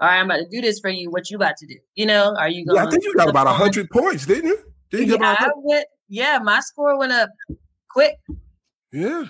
all 0.00 0.08
right, 0.08 0.18
I'm 0.18 0.26
about 0.26 0.38
to 0.38 0.48
do 0.50 0.60
this 0.60 0.80
for 0.80 0.90
you. 0.90 1.10
What 1.10 1.30
you 1.30 1.36
about 1.36 1.56
to 1.58 1.66
do? 1.66 1.76
You 1.94 2.06
know, 2.06 2.34
are 2.38 2.48
you 2.48 2.66
going? 2.66 2.76
Yeah, 2.76 2.86
I 2.86 2.90
think 2.90 3.04
you 3.04 3.14
got 3.14 3.28
about 3.28 3.46
hundred 3.48 3.90
points, 3.90 4.26
didn't 4.26 4.50
you? 4.50 4.58
Didn't 4.90 5.06
you 5.08 5.18
yeah, 5.20 5.36
I 5.38 5.48
went, 5.56 5.86
yeah, 6.08 6.38
my 6.38 6.60
score 6.60 6.98
went 6.98 7.12
up 7.12 7.30
quick. 7.88 8.16
Yeah 8.92 9.26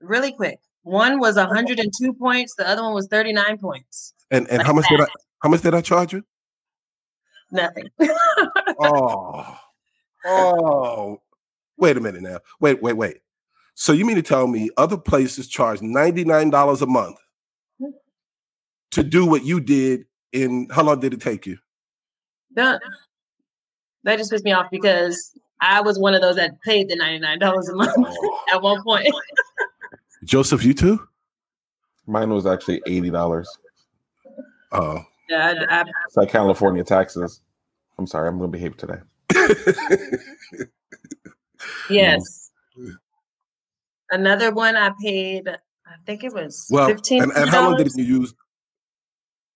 really 0.00 0.32
quick. 0.32 0.58
One 0.82 1.18
was 1.18 1.36
102 1.36 2.12
points, 2.14 2.54
the 2.54 2.68
other 2.68 2.82
one 2.82 2.94
was 2.94 3.08
39 3.08 3.58
points. 3.58 4.14
And 4.30 4.48
and 4.48 4.58
like 4.58 4.66
how 4.66 4.72
much 4.72 4.84
that. 4.90 4.96
did 4.96 5.00
I 5.00 5.06
how 5.42 5.48
much 5.48 5.62
did 5.62 5.74
I 5.74 5.80
charge 5.80 6.12
you? 6.12 6.22
Nothing. 7.50 7.88
oh. 8.80 9.58
Oh. 10.24 11.20
Wait 11.78 11.96
a 11.96 12.00
minute 12.00 12.22
now. 12.22 12.40
Wait, 12.60 12.82
wait, 12.82 12.96
wait. 12.96 13.18
So 13.74 13.92
you 13.92 14.04
mean 14.04 14.16
to 14.16 14.22
tell 14.22 14.46
me 14.46 14.70
other 14.76 14.96
places 14.96 15.46
charge 15.46 15.80
$99 15.80 16.82
a 16.82 16.86
month 16.86 17.18
to 18.92 19.02
do 19.02 19.26
what 19.26 19.44
you 19.44 19.60
did 19.60 20.04
and 20.32 20.70
how 20.72 20.82
long 20.82 21.00
did 21.00 21.14
it 21.14 21.20
take 21.20 21.46
you? 21.46 21.58
That, 22.54 22.80
that 24.04 24.18
just 24.18 24.30
pissed 24.30 24.44
me 24.44 24.52
off 24.52 24.70
because 24.70 25.32
I 25.60 25.80
was 25.80 25.98
one 25.98 26.14
of 26.14 26.22
those 26.22 26.36
that 26.36 26.60
paid 26.62 26.88
the 26.88 26.96
$99 26.96 27.70
a 27.70 27.74
month 27.74 27.92
oh. 27.98 28.40
at 28.52 28.62
one 28.62 28.82
point. 28.82 29.08
Joseph, 30.24 30.64
you 30.64 30.74
too? 30.74 31.06
Mine 32.06 32.30
was 32.30 32.46
actually 32.46 32.80
eighty 32.86 33.10
dollars. 33.10 33.48
Oh, 34.72 35.02
yeah, 35.28 35.54
I, 35.68 35.80
I, 35.80 35.84
it's 36.06 36.16
like 36.16 36.30
California 36.30 36.84
taxes. 36.84 37.40
I'm 37.98 38.06
sorry, 38.06 38.28
I'm 38.28 38.38
going 38.38 38.52
to 38.52 38.58
behave 38.58 38.76
today. 38.76 38.98
yes. 41.90 42.50
Another 44.10 44.52
one 44.52 44.76
I 44.76 44.92
paid. 45.02 45.48
I 45.48 45.94
think 46.04 46.22
it 46.22 46.32
was 46.32 46.68
well. 46.70 46.86
Fifteen. 46.86 47.24
And, 47.24 47.32
and 47.32 47.50
how 47.50 47.68
long 47.68 47.76
did 47.76 47.90
you 47.96 48.04
use? 48.04 48.34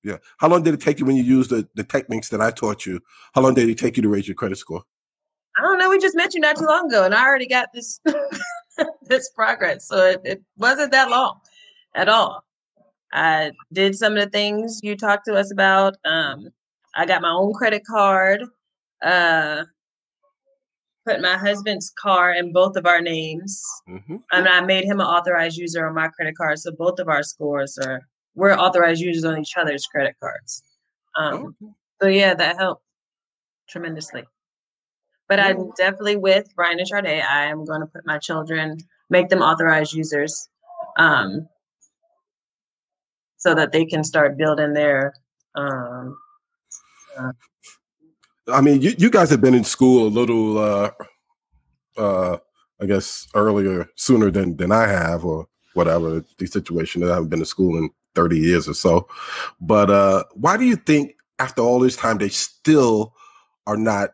Yeah, 0.03 0.17
how 0.39 0.49
long 0.49 0.63
did 0.63 0.75
it 0.75 0.81
take 0.81 0.99
you 0.99 1.07
when 1.07 1.17
you 1.17 1.23
used 1.23 1.51
the, 1.51 1.69
the 1.75 1.85
techniques 1.85 2.31
that 2.31 2.41
I 2.41 2.51
taught 2.51 2.87
you? 2.87 3.01
How 3.35 3.43
long 3.43 3.55
did 3.55 3.69
it 3.69 3.79
take 3.79 3.97
you 3.97 4.03
to 4.03 4.09
raise 4.09 4.27
your 4.27 4.35
credit 4.35 4.57
score? 4.57 4.83
I 5.59 5.63
don't 5.63 5.79
know. 5.79 5.91
We 5.91 5.99
just 5.99 6.17
met 6.17 6.35
you 6.35 6.41
not 6.41 6.57
too 6.57 6.65
long 6.65 6.87
ago, 6.89 7.05
and 7.05 7.15
I 7.15 7.25
already 7.25 7.47
got 7.47 7.69
this 7.75 8.01
this 9.03 9.31
progress. 9.31 9.87
So 9.89 10.07
it, 10.07 10.21
it 10.25 10.43
wasn't 10.57 10.93
that 10.93 11.11
long 11.11 11.41
at 11.95 12.09
all. 12.09 12.45
I 13.13 13.53
did 13.73 13.97
some 13.97 14.17
of 14.17 14.25
the 14.25 14.31
things 14.31 14.81
you 14.83 14.97
talked 14.97 15.27
to 15.27 15.35
us 15.35 15.51
about. 15.51 15.97
Um, 16.05 16.49
I 16.95 17.07
got 17.07 17.23
my 17.23 17.31
own 17.31 17.53
credit 17.53 17.83
card. 17.85 18.45
Uh, 19.03 19.65
put 21.07 21.21
my 21.21 21.37
husband's 21.37 21.93
car 21.99 22.33
in 22.33 22.53
both 22.53 22.77
of 22.77 22.87
our 22.87 23.01
names, 23.01 23.63
mm-hmm. 23.89 24.17
and 24.33 24.49
I 24.49 24.61
made 24.61 24.85
him 24.85 25.01
an 25.01 25.07
authorized 25.07 25.57
user 25.57 25.87
on 25.87 25.95
my 25.95 26.09
credit 26.09 26.37
card. 26.37 26.59
So 26.59 26.73
both 26.73 26.99
of 26.99 27.09
our 27.09 27.23
scores 27.23 27.79
are 27.79 28.03
we're 28.35 28.55
authorized 28.55 29.01
users 29.01 29.25
on 29.25 29.39
each 29.39 29.57
other's 29.57 29.87
credit 29.87 30.15
cards. 30.21 30.63
Um, 31.17 31.57
oh. 31.63 31.75
So 32.03 32.09
yeah, 32.09 32.35
that 32.35 32.57
helped 32.57 32.83
tremendously. 33.69 34.25
But 35.29 35.39
I'm 35.39 35.71
definitely 35.77 36.17
with 36.17 36.49
Brian 36.57 36.81
and 36.81 36.89
Sade. 36.89 37.07
I 37.07 37.45
am 37.45 37.65
going 37.65 37.81
to 37.81 37.87
put 37.87 38.05
my 38.05 38.19
children, 38.19 38.79
make 39.11 39.29
them 39.29 39.43
authorized 39.43 39.93
users, 39.93 40.49
um, 40.97 41.49
so 43.37 43.55
that 43.55 43.71
they 43.71 43.85
can 43.85 44.03
start 44.03 44.37
building 44.37 44.73
their. 44.73 45.15
Um, 45.55 46.19
uh, 47.17 47.33
I 48.53 48.61
mean, 48.61 48.83
you, 48.83 48.93
you 48.99 49.09
guys 49.09 49.31
have 49.31 49.41
been 49.41 49.55
in 49.55 49.63
school 49.63 50.09
a 50.09 50.11
little, 50.11 50.59
uh, 50.59 50.91
uh, 51.97 52.39
I 52.83 52.87
guess, 52.87 53.29
earlier, 53.33 53.89
sooner 53.95 54.33
than 54.33 54.57
than 54.57 54.73
I 54.73 54.89
have, 54.89 55.25
or 55.25 55.47
whatever 55.75 56.25
the 56.39 56.47
situation. 56.47 57.03
That 57.03 57.13
I 57.13 57.15
haven't 57.15 57.29
been 57.29 57.39
to 57.39 57.47
school 57.47 57.79
in 57.79 57.91
30 58.15 58.39
years 58.39 58.69
or 58.69 58.75
so. 58.75 59.09
But 59.61 59.91
uh, 59.91 60.25
why 60.35 60.57
do 60.57 60.65
you 60.65 60.77
think 60.77 61.17
after 61.39 61.63
all 61.63 61.79
this 61.81 61.97
time 61.97 62.19
they 62.19 62.29
still 62.29 63.15
are 63.67 63.77
not 63.77 64.11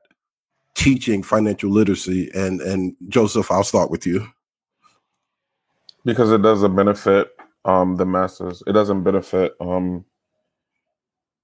teaching 0.75 1.23
financial 1.23 1.71
literacy? 1.71 2.31
And 2.35 2.61
and 2.61 2.95
joseph 3.09 3.51
i'll 3.51 3.65
start 3.65 3.91
with 3.91 4.07
you. 4.07 4.27
Because 6.05 6.31
it 6.31 6.43
doesn't 6.43 6.77
benefit 6.77 7.31
um 7.65 7.97
the 7.97 8.07
masses. 8.07 8.63
It 8.67 8.73
doesn't 8.73 9.03
benefit 9.03 9.55
um 9.61 10.05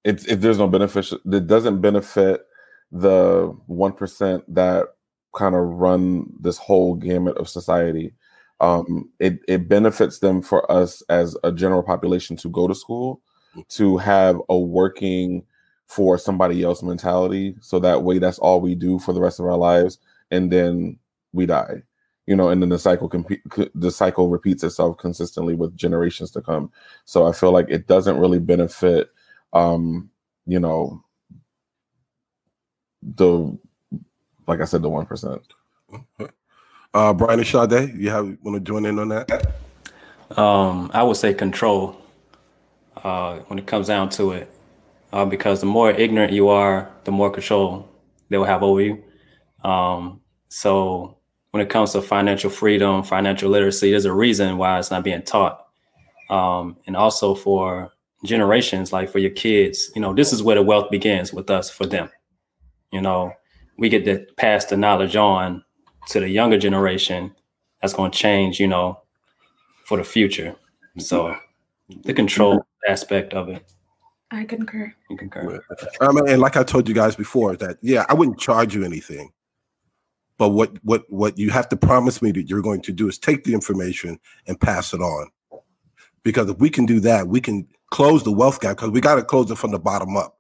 it's 0.05 0.27
if 0.27 0.41
there's 0.41 0.59
no 0.59 0.69
benefit 0.69 1.13
it 1.13 1.47
doesn't 1.47 1.81
benefit 1.81 2.43
the 2.91 3.51
1% 3.71 4.43
that 4.49 4.87
kind 5.35 5.55
of 5.55 5.63
run 5.63 6.27
this 6.39 6.59
whole 6.59 6.95
gamut 6.95 7.37
of 7.39 7.49
society 7.49 8.13
um 8.63 9.11
it 9.19 9.41
it 9.49 9.69
benefits 9.69 10.21
them 10.21 10.41
for 10.41 10.71
us 10.73 11.03
as 11.11 11.37
a 11.45 11.53
general 11.53 11.83
population 11.83 12.37
to 12.37 12.49
go 12.49 12.67
to 12.67 12.75
school 12.75 13.21
to 13.69 13.99
have 13.99 14.41
a 14.49 14.59
working 14.59 15.45
for 15.87 16.17
somebody 16.17 16.63
else 16.63 16.83
mentality. 16.83 17.55
So 17.61 17.79
that 17.81 18.03
way, 18.03 18.19
that's 18.19 18.39
all 18.39 18.61
we 18.61 18.75
do 18.75 18.99
for 18.99 19.13
the 19.13 19.21
rest 19.21 19.39
of 19.39 19.47
our 19.47 19.59
lives, 19.59 19.99
and 20.31 20.51
then 20.51 20.99
we 21.33 21.47
die. 21.47 21.83
You 22.27 22.37
know, 22.37 22.49
and 22.49 22.63
then 22.63 22.69
the 22.71 22.79
cycle 22.79 23.09
comp- 23.09 23.73
the 23.75 23.91
cycle 23.91 24.29
repeats 24.29 24.63
itself 24.63 24.97
consistently 24.97 25.55
with 25.55 25.77
generations 25.77 26.31
to 26.31 26.41
come. 26.41 26.71
So 27.05 27.27
I 27.27 27.33
feel 27.33 27.53
like 27.53 27.67
it 27.69 27.89
doesn't 27.89 28.19
really 28.19 28.39
benefit, 28.39 29.11
um, 29.53 30.09
you 30.47 30.61
know, 30.61 31.03
the 33.03 33.59
like 34.47 34.61
I 34.61 34.65
said, 34.65 34.83
the 34.83 34.89
one 34.89 35.07
percent. 35.07 35.43
Uh, 36.95 37.13
Brian 37.13 37.41
and 37.41 37.49
Sade, 37.49 37.95
you 37.95 38.11
have 38.11 38.37
want 38.43 38.55
to 38.55 38.61
join 38.61 38.85
in 38.85 38.99
on 38.99 39.09
that? 39.09 39.55
Um, 40.37 40.91
I 40.93 41.03
would 41.03 41.17
say 41.17 41.33
control. 41.33 41.97
Uh, 43.03 43.39
when 43.49 43.59
it 43.59 43.67
comes 43.67 43.89
down 43.89 44.09
to 44.11 44.33
it, 44.33 44.53
uh, 45.13 45.25
because 45.25 45.61
the 45.61 45.67
more 45.67 45.91
ignorant 45.91 46.33
you 46.33 46.49
are, 46.49 46.91
the 47.05 47.11
more 47.11 47.31
control 47.31 47.89
they 48.29 48.39
will 48.39 48.45
have 48.45 48.63
over 48.63 48.81
you. 48.81 49.03
Um, 49.65 50.21
so 50.49 51.17
when 51.51 51.63
it 51.63 51.69
comes 51.69 51.93
to 51.93 52.03
financial 52.03 52.51
freedom, 52.51 53.03
financial 53.03 53.51
literacy, 53.51 53.91
there's 53.91 54.05
a 54.05 54.13
reason 54.13 54.57
why 54.57 54.79
it's 54.79 54.91
not 54.91 55.05
being 55.05 55.23
taught. 55.23 55.67
Um, 56.31 56.77
and 56.87 56.95
also 56.95 57.35
for 57.35 57.93
generations, 58.25 58.93
like 58.93 59.11
for 59.11 59.19
your 59.19 59.31
kids, 59.31 59.91
you 59.95 60.01
know, 60.01 60.15
this 60.15 60.33
is 60.33 60.43
where 60.43 60.57
the 60.57 60.63
wealth 60.63 60.91
begins 60.91 61.33
with 61.33 61.51
us 61.51 61.71
for 61.71 61.87
them. 61.87 62.09
You 62.93 63.01
know, 63.01 63.33
we 63.79 63.89
get 63.89 64.05
to 64.05 64.27
pass 64.37 64.67
the 64.67 64.77
knowledge 64.77 65.17
on 65.17 65.65
to 66.09 66.21
the 66.21 66.29
younger 66.29 66.59
generation. 66.59 67.35
That's 67.81 67.95
going 67.95 68.11
to 68.11 68.19
change, 68.19 68.61
you 68.61 68.69
know, 68.69 69.01
for 69.85 69.99
the 69.99 70.05
future. 70.05 70.55
So 70.99 71.37
the 72.05 72.15
control 72.15 72.65
aspect 72.89 73.35
of 73.35 73.49
it. 73.49 73.65
I 74.31 74.45
concur. 74.45 74.95
You 75.11 75.17
concur. 75.17 75.63
I 76.01 76.13
mean, 76.13 76.29
and 76.29 76.41
like 76.41 76.57
I 76.57 76.63
told 76.63 76.89
you 76.89 76.95
guys 76.95 77.15
before, 77.15 77.55
that 77.57 77.77
yeah, 77.83 78.07
I 78.09 78.15
wouldn't 78.15 78.39
charge 78.39 78.75
you 78.75 78.85
anything. 78.85 79.31
But 80.39 80.51
what 80.51 80.73
what 80.83 81.05
what 81.11 81.37
you 81.39 81.51
have 81.51 81.69
to 81.69 81.77
promise 81.77 82.23
me 82.23 82.33
that 82.33 82.49
you're 82.49 82.63
going 82.63 82.81
to 82.83 82.93
do 82.93 83.09
is 83.09 83.19
take 83.19 83.45
the 83.45 83.53
information 83.53 84.19
and 84.47 84.59
pass 84.59 84.95
it 84.95 85.01
on. 85.01 85.29
Because 86.23 86.49
if 86.49 86.59
we 86.59 86.71
can 86.71 86.87
do 86.87 86.99
that, 87.01 87.29
we 87.29 87.41
can 87.41 87.69
close 87.91 88.25
the 88.25 88.33
wealth 88.33 88.61
gap 88.61 88.77
because 88.77 88.91
we 88.91 89.01
got 89.01 89.17
to 89.17 89.23
close 89.23 89.51
it 89.51 89.59
from 89.59 89.71
the 89.71 89.79
bottom 89.79 90.17
up. 90.17 90.39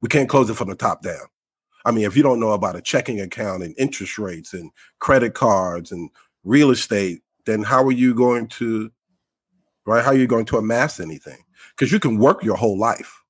We 0.00 0.08
can't 0.08 0.28
close 0.28 0.50
it 0.50 0.54
from 0.54 0.68
the 0.68 0.74
top 0.74 1.02
down. 1.02 1.26
I 1.84 1.90
mean, 1.90 2.04
if 2.04 2.16
you 2.16 2.22
don't 2.22 2.40
know 2.40 2.52
about 2.52 2.76
a 2.76 2.80
checking 2.80 3.20
account 3.20 3.62
and 3.62 3.74
interest 3.78 4.18
rates 4.18 4.54
and 4.54 4.70
credit 5.00 5.34
cards 5.34 5.92
and 5.92 6.10
real 6.44 6.70
estate, 6.70 7.22
then 7.44 7.62
how 7.62 7.84
are 7.84 7.92
you 7.92 8.14
going 8.14 8.48
to, 8.48 8.90
right? 9.84 10.02
How 10.02 10.10
are 10.10 10.16
you 10.16 10.26
going 10.26 10.46
to 10.46 10.58
amass 10.58 10.98
anything? 10.98 11.44
Because 11.70 11.92
you 11.92 12.00
can 12.00 12.18
work 12.18 12.42
your 12.42 12.56
whole 12.56 12.78
life, 12.78 13.22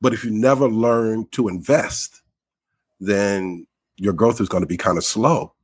but 0.00 0.12
if 0.12 0.24
you 0.24 0.30
never 0.30 0.68
learn 0.68 1.26
to 1.32 1.48
invest, 1.48 2.22
then 3.00 3.66
your 3.96 4.12
growth 4.12 4.40
is 4.40 4.48
going 4.48 4.62
to 4.62 4.68
be 4.68 4.76
kind 4.76 4.98
of 4.98 5.04
slow, 5.04 5.54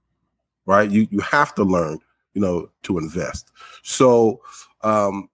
right? 0.67 0.91
You 0.91 1.07
you 1.11 1.21
have 1.21 1.55
to 1.57 1.65
learn, 1.65 1.99
you 2.35 2.41
know, 2.41 2.71
to 2.85 2.99
invest. 2.99 3.51
So, 3.83 4.41
um, 4.83 5.29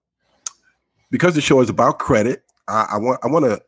because 1.11 1.35
the 1.35 1.41
show 1.41 1.61
is 1.61 1.69
about 1.69 1.99
credit, 1.99 2.43
I, 2.67 2.87
I 2.93 2.97
want 2.97 3.19
I 3.23 3.27
want 3.27 3.45
to 3.45 3.61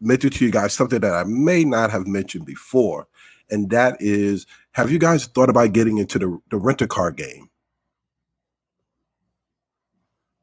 mention 0.00 0.30
to 0.30 0.44
you 0.44 0.50
guys 0.50 0.72
something 0.72 1.00
that 1.00 1.14
I 1.14 1.24
may 1.24 1.64
not 1.64 1.90
have 1.90 2.06
mentioned 2.06 2.46
before, 2.46 3.06
and 3.50 3.70
that 3.70 3.96
is, 4.00 4.46
have 4.72 4.90
you 4.90 4.98
guys 4.98 5.26
thought 5.26 5.50
about 5.50 5.72
getting 5.72 5.98
into 5.98 6.18
the 6.18 6.38
the 6.50 6.58
rent 6.58 6.82
a 6.82 6.86
car 6.86 7.10
game? 7.10 7.48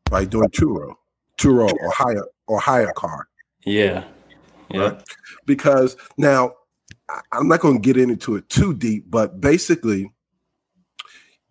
By 0.09 0.25
doing 0.25 0.49
Turo, 0.49 0.95
Turo 1.37 1.71
or 1.73 1.91
hire 1.91 2.25
or 2.47 2.59
HyreCar. 2.59 3.23
Yeah. 3.65 4.03
Yeah. 4.69 4.81
Right? 4.81 5.03
Because 5.45 5.97
now 6.17 6.53
I'm 7.31 7.47
not 7.47 7.59
going 7.59 7.81
to 7.81 7.93
get 7.93 7.97
into 7.97 8.35
it 8.35 8.49
too 8.49 8.73
deep, 8.73 9.05
but 9.09 9.39
basically, 9.41 10.11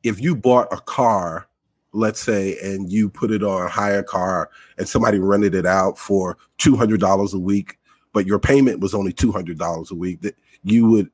if 0.03 0.21
you 0.21 0.35
bought 0.35 0.73
a 0.73 0.79
car, 0.79 1.49
let's 1.93 2.21
say, 2.21 2.59
and 2.63 2.91
you 2.91 3.09
put 3.09 3.31
it 3.31 3.43
on 3.43 3.69
HyreCar 3.69 4.47
and 4.79 4.89
somebody 4.89 5.19
rented 5.19 5.55
it 5.55 5.67
out 5.67 5.99
for 5.99 6.39
$200 6.59 7.35
a 7.35 7.39
week, 7.39 7.79
but 8.13 8.27
your 8.27 8.39
payment 8.39 8.81
was 8.81 8.95
only 8.95 9.13
$200 9.13 9.91
a 9.91 9.95
week, 9.95 10.21
that 10.23 10.37
you 10.63 10.87
would 10.87 11.11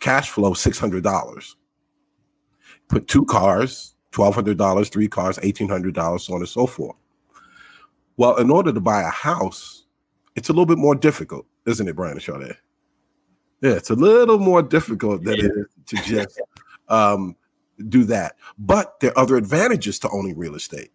cash 0.00 0.30
flow 0.30 0.52
$600. 0.52 1.54
Put 2.88 3.08
two 3.08 3.24
cars, 3.24 3.94
$1,200, 4.12 4.90
three 4.90 5.08
cars, 5.08 5.38
$1,800, 5.38 6.20
so 6.20 6.34
on 6.34 6.40
and 6.40 6.48
so 6.48 6.66
forth. 6.66 6.96
Well, 8.16 8.36
in 8.36 8.50
order 8.50 8.72
to 8.72 8.80
buy 8.80 9.02
a 9.02 9.10
house, 9.10 9.86
it's 10.36 10.48
a 10.48 10.52
little 10.52 10.66
bit 10.66 10.78
more 10.78 10.94
difficult, 10.94 11.46
isn't 11.66 11.88
it, 11.88 11.96
Brian 11.96 12.20
Sade? 12.20 12.56
Yeah, 13.60 13.72
it's 13.72 13.90
a 13.90 13.94
little 13.94 14.38
more 14.38 14.62
difficult 14.62 15.24
than 15.24 15.36
yeah. 15.36 15.44
it 15.44 15.52
is 15.56 15.66
to 15.86 15.96
just 16.02 16.40
um, 16.88 17.36
do 17.88 18.04
that. 18.04 18.36
But 18.58 18.98
there 19.00 19.10
are 19.12 19.18
other 19.18 19.36
advantages 19.36 19.98
to 20.00 20.10
owning 20.10 20.36
real 20.36 20.56
estate, 20.56 20.90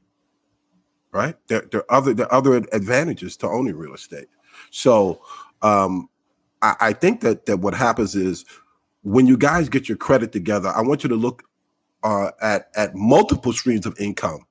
right? 1.12 1.36
There, 1.48 1.63
there 1.72 1.82
are 1.90 1.98
other 1.98 2.13
there 2.13 2.28
are 2.28 2.34
other 2.34 2.56
advantages 2.56 3.38
to 3.38 3.48
owning 3.48 3.76
real 3.76 3.94
estate. 3.94 4.28
So 4.72 5.22
um, 5.62 6.10
I, 6.62 6.76
I 6.80 6.93
think 6.93 7.22
that 7.22 7.46
that 7.46 7.58
what 7.58 7.74
happens 7.74 8.15
is 8.15 8.46
when 9.04 9.28
you 9.28 9.38
guys 9.38 9.70
get 9.70 9.88
your 9.88 9.98
credit 9.98 10.32
together, 10.32 10.70
I 10.70 10.82
want 10.82 11.04
you 11.04 11.10
to 11.10 11.15
look 11.15 11.43
uh, 12.04 12.32
at 12.41 12.70
at 12.76 12.96
multiple 12.96 13.54
streams 13.54 13.86
of 13.86 13.96
income, 14.00 14.46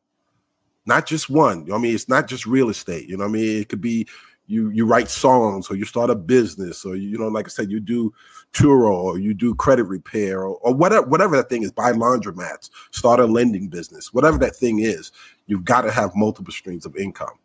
not 0.86 1.06
just 1.06 1.30
one. 1.30 1.60
You 1.60 1.70
know 1.70 1.76
I 1.76 1.78
mean, 1.78 1.94
it's 1.94 2.08
not 2.08 2.28
just 2.28 2.46
real 2.46 2.70
estate. 2.70 3.08
You 3.08 3.16
know 3.16 3.24
I 3.24 3.28
mean? 3.28 3.60
It 3.60 3.68
could 3.68 3.80
be 3.80 4.06
you 4.46 4.70
you 4.70 4.86
write 4.86 5.08
songs 5.08 5.70
or 5.70 5.76
you 5.76 5.84
start 5.84 6.10
a 6.10 6.14
business 6.14 6.84
or 6.84 6.96
you 6.96 7.18
know, 7.18 7.28
like 7.28 7.46
I 7.46 7.48
said, 7.48 7.70
you 7.70 7.80
do 7.80 8.12
Turo 8.52 8.92
or 8.92 9.18
you 9.18 9.34
do 9.34 9.54
credit 9.54 9.84
repair 9.84 10.42
or, 10.42 10.56
or 10.58 10.74
whatever 10.74 11.06
whatever 11.06 11.36
that 11.36 11.48
thing 11.48 11.62
is, 11.62 11.72
buy 11.72 11.92
laundromats, 11.92 12.70
start 12.92 13.20
a 13.20 13.26
lending 13.26 13.68
business, 13.68 14.14
whatever 14.14 14.38
that 14.38 14.56
thing 14.56 14.80
is, 14.80 15.12
you've 15.46 15.64
got 15.64 15.82
to 15.82 15.90
have 15.90 16.14
multiple 16.14 16.52
streams 16.52 16.86
of 16.86 16.96
income. 16.96 17.38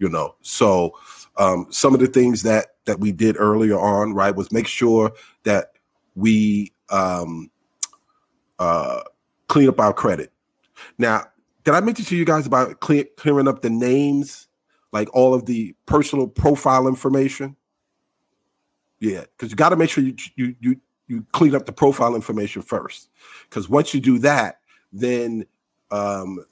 You 0.00 0.08
know, 0.08 0.34
so 0.40 0.98
um, 1.36 1.66
some 1.70 1.94
of 1.94 2.00
the 2.00 2.08
things 2.08 2.42
that 2.42 2.74
that 2.86 2.98
we 2.98 3.12
did 3.12 3.36
earlier 3.38 3.78
on, 3.78 4.14
right, 4.14 4.34
was 4.34 4.50
make 4.50 4.66
sure 4.66 5.12
that 5.44 5.72
we 6.16 6.72
um, 6.88 7.50
uh, 8.58 9.02
clean 9.46 9.68
up 9.68 9.78
our 9.78 9.92
credit. 9.92 10.32
Now, 10.98 11.26
did 11.64 11.74
I 11.74 11.80
mention 11.80 12.04
to 12.06 12.16
you 12.16 12.24
guys 12.24 12.46
about 12.46 12.80
clear, 12.80 13.04
clearing 13.16 13.46
up 13.46 13.62
the 13.62 13.70
names 13.70 14.48
like 14.92 15.08
all 15.14 15.34
of 15.34 15.46
the 15.46 15.74
personal 15.86 16.26
profile 16.26 16.86
information. 16.86 17.56
Yeah, 18.98 19.20
because 19.20 19.50
you 19.50 19.56
got 19.56 19.70
to 19.70 19.76
make 19.76 19.90
sure 19.90 20.04
you 20.04 20.14
you 20.36 20.54
you 20.60 20.80
you 21.06 21.26
clean 21.32 21.54
up 21.54 21.66
the 21.66 21.72
profile 21.72 22.14
information 22.14 22.62
first. 22.62 23.08
Because 23.48 23.68
once 23.68 23.94
you 23.94 24.00
do 24.00 24.18
that, 24.18 24.60
then 24.92 25.46
um, 25.90 26.44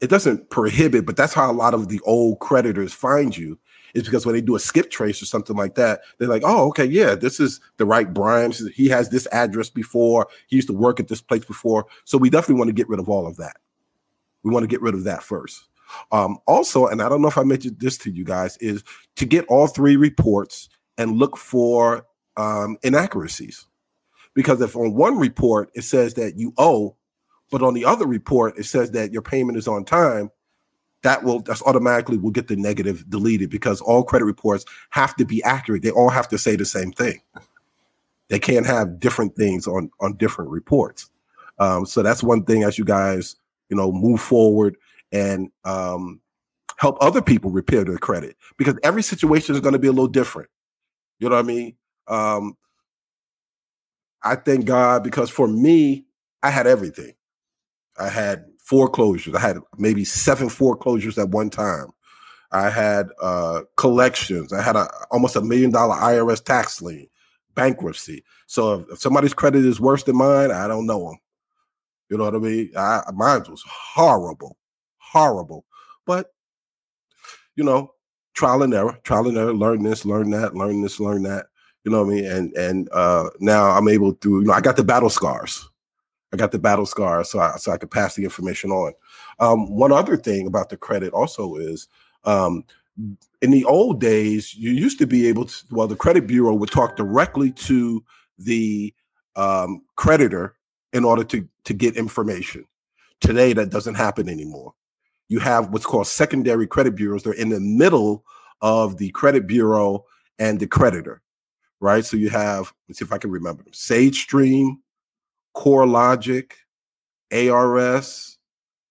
it 0.00 0.08
doesn't 0.08 0.50
prohibit, 0.50 1.06
but 1.06 1.16
that's 1.16 1.34
how 1.34 1.50
a 1.50 1.52
lot 1.52 1.74
of 1.74 1.88
the 1.88 2.00
old 2.00 2.38
creditors 2.40 2.92
find 2.92 3.36
you. 3.36 3.58
Is 3.92 4.04
because 4.04 4.24
when 4.24 4.36
they 4.36 4.40
do 4.40 4.54
a 4.54 4.60
skip 4.60 4.88
trace 4.88 5.20
or 5.20 5.26
something 5.26 5.56
like 5.56 5.74
that, 5.74 6.02
they're 6.18 6.28
like, 6.28 6.44
"Oh, 6.44 6.68
okay, 6.68 6.84
yeah, 6.84 7.16
this 7.16 7.40
is 7.40 7.60
the 7.76 7.84
right 7.84 8.12
Brian. 8.12 8.52
He 8.72 8.88
has 8.88 9.08
this 9.08 9.26
address 9.32 9.68
before. 9.68 10.28
He 10.46 10.56
used 10.56 10.68
to 10.68 10.74
work 10.74 11.00
at 11.00 11.08
this 11.08 11.20
place 11.20 11.44
before." 11.44 11.86
So 12.04 12.16
we 12.16 12.30
definitely 12.30 12.60
want 12.60 12.68
to 12.68 12.74
get 12.74 12.88
rid 12.88 13.00
of 13.00 13.08
all 13.08 13.26
of 13.26 13.36
that. 13.38 13.56
We 14.44 14.52
want 14.52 14.62
to 14.62 14.68
get 14.68 14.80
rid 14.80 14.94
of 14.94 15.04
that 15.04 15.24
first. 15.24 15.66
Um, 16.12 16.38
also, 16.46 16.86
and 16.86 17.02
I 17.02 17.08
don't 17.08 17.20
know 17.20 17.28
if 17.28 17.38
I 17.38 17.42
mentioned 17.42 17.80
this 17.80 17.98
to 17.98 18.10
you 18.10 18.24
guys, 18.24 18.56
is 18.58 18.84
to 19.16 19.26
get 19.26 19.44
all 19.46 19.66
three 19.66 19.96
reports 19.96 20.68
and 20.98 21.18
look 21.18 21.36
for 21.36 22.06
um, 22.36 22.78
inaccuracies. 22.82 23.66
Because 24.34 24.60
if 24.60 24.76
on 24.76 24.94
one 24.94 25.18
report 25.18 25.70
it 25.74 25.82
says 25.82 26.14
that 26.14 26.38
you 26.38 26.54
owe, 26.56 26.96
but 27.50 27.62
on 27.62 27.74
the 27.74 27.84
other 27.84 28.06
report 28.06 28.58
it 28.58 28.64
says 28.64 28.92
that 28.92 29.12
your 29.12 29.22
payment 29.22 29.58
is 29.58 29.68
on 29.68 29.84
time, 29.84 30.30
that 31.02 31.24
will 31.24 31.40
that's 31.40 31.62
automatically 31.62 32.18
will 32.18 32.30
get 32.30 32.48
the 32.48 32.56
negative 32.56 33.08
deleted 33.08 33.50
because 33.50 33.80
all 33.80 34.02
credit 34.02 34.24
reports 34.24 34.64
have 34.90 35.16
to 35.16 35.24
be 35.24 35.42
accurate. 35.42 35.82
They 35.82 35.90
all 35.90 36.10
have 36.10 36.28
to 36.28 36.38
say 36.38 36.56
the 36.56 36.64
same 36.64 36.92
thing. 36.92 37.20
They 38.28 38.38
can't 38.38 38.66
have 38.66 39.00
different 39.00 39.34
things 39.36 39.66
on 39.66 39.90
on 40.00 40.16
different 40.16 40.50
reports. 40.50 41.10
Um, 41.58 41.86
so 41.86 42.02
that's 42.02 42.22
one 42.22 42.44
thing 42.44 42.62
as 42.62 42.78
you 42.78 42.84
guys 42.84 43.36
you 43.68 43.76
know 43.76 43.92
move 43.92 44.20
forward 44.20 44.76
and 45.12 45.50
um, 45.64 46.20
help 46.76 46.98
other 47.00 47.22
people 47.22 47.50
repair 47.50 47.84
their 47.84 47.98
credit 47.98 48.36
because 48.56 48.74
every 48.82 49.02
situation 49.02 49.54
is 49.54 49.60
going 49.60 49.72
to 49.72 49.78
be 49.78 49.88
a 49.88 49.92
little 49.92 50.06
different. 50.06 50.50
You 51.18 51.28
know 51.28 51.36
what 51.36 51.44
I 51.44 51.48
mean? 51.48 51.76
Um, 52.08 52.56
I 54.22 54.36
thank 54.36 54.66
God 54.66 55.02
because 55.02 55.30
for 55.30 55.48
me, 55.48 56.04
I 56.42 56.50
had 56.50 56.66
everything. 56.66 57.14
I 57.98 58.08
had 58.08 58.44
foreclosures. 58.58 59.34
I 59.34 59.40
had 59.40 59.58
maybe 59.78 60.04
seven 60.04 60.48
foreclosures 60.48 61.18
at 61.18 61.30
one 61.30 61.50
time. 61.50 61.88
I 62.52 62.70
had 62.70 63.08
uh, 63.22 63.62
collections. 63.76 64.52
I 64.52 64.62
had 64.62 64.76
a, 64.76 64.88
almost 65.10 65.36
a 65.36 65.40
million 65.40 65.70
dollar 65.70 65.96
IRS 65.96 66.44
tax 66.44 66.82
lien, 66.82 67.06
bankruptcy. 67.54 68.24
So 68.46 68.74
if, 68.74 68.92
if, 68.92 69.00
somebody's 69.00 69.34
credit 69.34 69.64
is 69.64 69.80
worse 69.80 70.02
than 70.02 70.16
mine, 70.16 70.50
I 70.50 70.66
don't 70.66 70.86
know 70.86 71.10
them. 71.10 71.18
You 72.08 72.18
know 72.18 72.24
what 72.24 72.34
I 72.34 72.38
mean? 72.38 72.72
I, 72.76 73.02
mine 73.14 73.44
was 73.48 73.62
horrible 73.66 74.56
horrible. 75.10 75.64
But 76.06 76.32
you 77.56 77.64
know, 77.64 77.94
trial 78.34 78.62
and 78.62 78.72
error, 78.72 78.98
trial 79.02 79.28
and 79.28 79.36
error, 79.36 79.54
learn 79.54 79.82
this, 79.82 80.04
learn 80.04 80.30
that, 80.30 80.54
learn 80.54 80.82
this, 80.82 81.00
learn 81.00 81.24
that. 81.24 81.46
You 81.84 81.90
know 81.90 82.04
what 82.04 82.12
I 82.12 82.16
mean? 82.16 82.26
And 82.26 82.52
and 82.54 82.88
uh 82.92 83.30
now 83.40 83.70
I'm 83.70 83.88
able 83.88 84.14
to, 84.14 84.40
you 84.40 84.46
know, 84.46 84.52
I 84.52 84.60
got 84.60 84.76
the 84.76 84.84
battle 84.84 85.10
scars. 85.10 85.68
I 86.32 86.36
got 86.36 86.52
the 86.52 86.58
battle 86.58 86.86
scars, 86.86 87.30
so 87.30 87.40
I 87.40 87.56
so 87.56 87.72
I 87.72 87.76
could 87.76 87.90
pass 87.90 88.14
the 88.14 88.24
information 88.24 88.70
on. 88.70 88.92
Um, 89.38 89.70
one 89.70 89.92
other 89.92 90.16
thing 90.16 90.46
about 90.46 90.68
the 90.68 90.76
credit 90.76 91.12
also 91.12 91.56
is 91.56 91.88
um 92.24 92.64
in 93.40 93.50
the 93.50 93.64
old 93.64 94.00
days, 94.00 94.54
you 94.54 94.70
used 94.70 94.98
to 94.98 95.06
be 95.06 95.26
able 95.26 95.46
to, 95.46 95.64
well, 95.70 95.86
the 95.86 95.96
credit 95.96 96.26
bureau 96.26 96.54
would 96.54 96.70
talk 96.70 96.96
directly 96.96 97.50
to 97.52 98.04
the 98.38 98.92
um, 99.36 99.82
creditor 99.96 100.54
in 100.92 101.04
order 101.04 101.24
to 101.24 101.48
to 101.64 101.74
get 101.74 101.96
information. 101.96 102.66
Today, 103.20 103.52
that 103.54 103.70
doesn't 103.70 103.94
happen 103.94 104.28
anymore 104.28 104.74
you 105.30 105.38
have 105.38 105.70
what's 105.70 105.86
called 105.86 106.08
secondary 106.08 106.66
credit 106.66 106.96
bureaus. 106.96 107.22
They're 107.22 107.32
in 107.32 107.48
the 107.48 107.60
middle 107.60 108.24
of 108.60 108.98
the 108.98 109.10
credit 109.10 109.46
bureau 109.46 110.04
and 110.40 110.58
the 110.58 110.66
creditor, 110.66 111.22
right? 111.78 112.04
So 112.04 112.16
you 112.16 112.28
have, 112.30 112.74
let's 112.88 112.98
see 112.98 113.04
if 113.04 113.12
I 113.12 113.18
can 113.18 113.30
remember 113.30 113.62
them 113.62 113.72
SageStream, 113.72 114.78
CoreLogic, 115.56 116.52
ARS, 117.32 118.38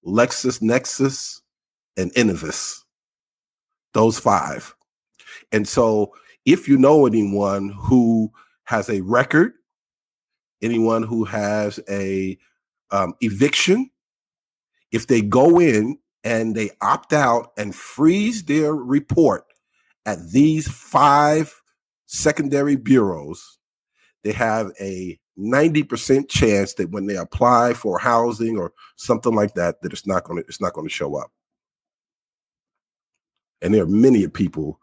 LexisNexis, 0.05 1.41
and 1.97 2.13
Innovis. 2.13 2.83
Those 3.93 4.19
five. 4.19 4.75
And 5.51 5.67
so 5.67 6.13
if 6.45 6.67
you 6.67 6.77
know 6.77 7.05
anyone 7.05 7.69
who 7.69 8.31
has 8.65 8.89
a 8.89 9.01
record, 9.01 9.53
anyone 10.61 11.03
who 11.03 11.25
has 11.25 11.79
a 11.89 12.37
um, 12.91 13.13
eviction, 13.21 13.89
if 14.91 15.07
they 15.07 15.21
go 15.21 15.59
in 15.59 15.97
and 16.23 16.55
they 16.55 16.69
opt 16.81 17.13
out 17.13 17.51
and 17.57 17.75
freeze 17.75 18.43
their 18.43 18.73
report 18.73 19.45
at 20.05 20.31
these 20.31 20.67
five 20.67 21.53
secondary 22.07 22.75
bureaus, 22.75 23.57
they 24.23 24.31
have 24.31 24.71
a 24.79 25.19
90% 25.39 26.29
chance 26.29 26.73
that 26.75 26.91
when 26.91 27.07
they 27.07 27.15
apply 27.15 27.73
for 27.73 27.97
housing 27.97 28.57
or 28.57 28.73
something 28.97 29.33
like 29.33 29.53
that, 29.53 29.81
that 29.81 29.93
it's 29.93 30.05
not 30.05 30.23
going 30.23 30.41
to 30.41 30.47
it's 30.47 30.61
not 30.61 30.73
going 30.73 30.87
to 30.87 30.93
show 30.93 31.15
up. 31.15 31.31
And 33.61 33.73
there 33.73 33.83
are 33.83 33.87
many 33.87 34.27
people, 34.27 34.79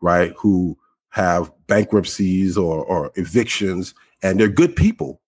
right, 0.00 0.32
who 0.36 0.78
have 1.10 1.50
bankruptcies 1.66 2.56
or, 2.56 2.84
or 2.84 3.10
evictions, 3.16 3.94
and 4.22 4.38
they're 4.38 4.48
good 4.48 4.76
people, 4.76 5.20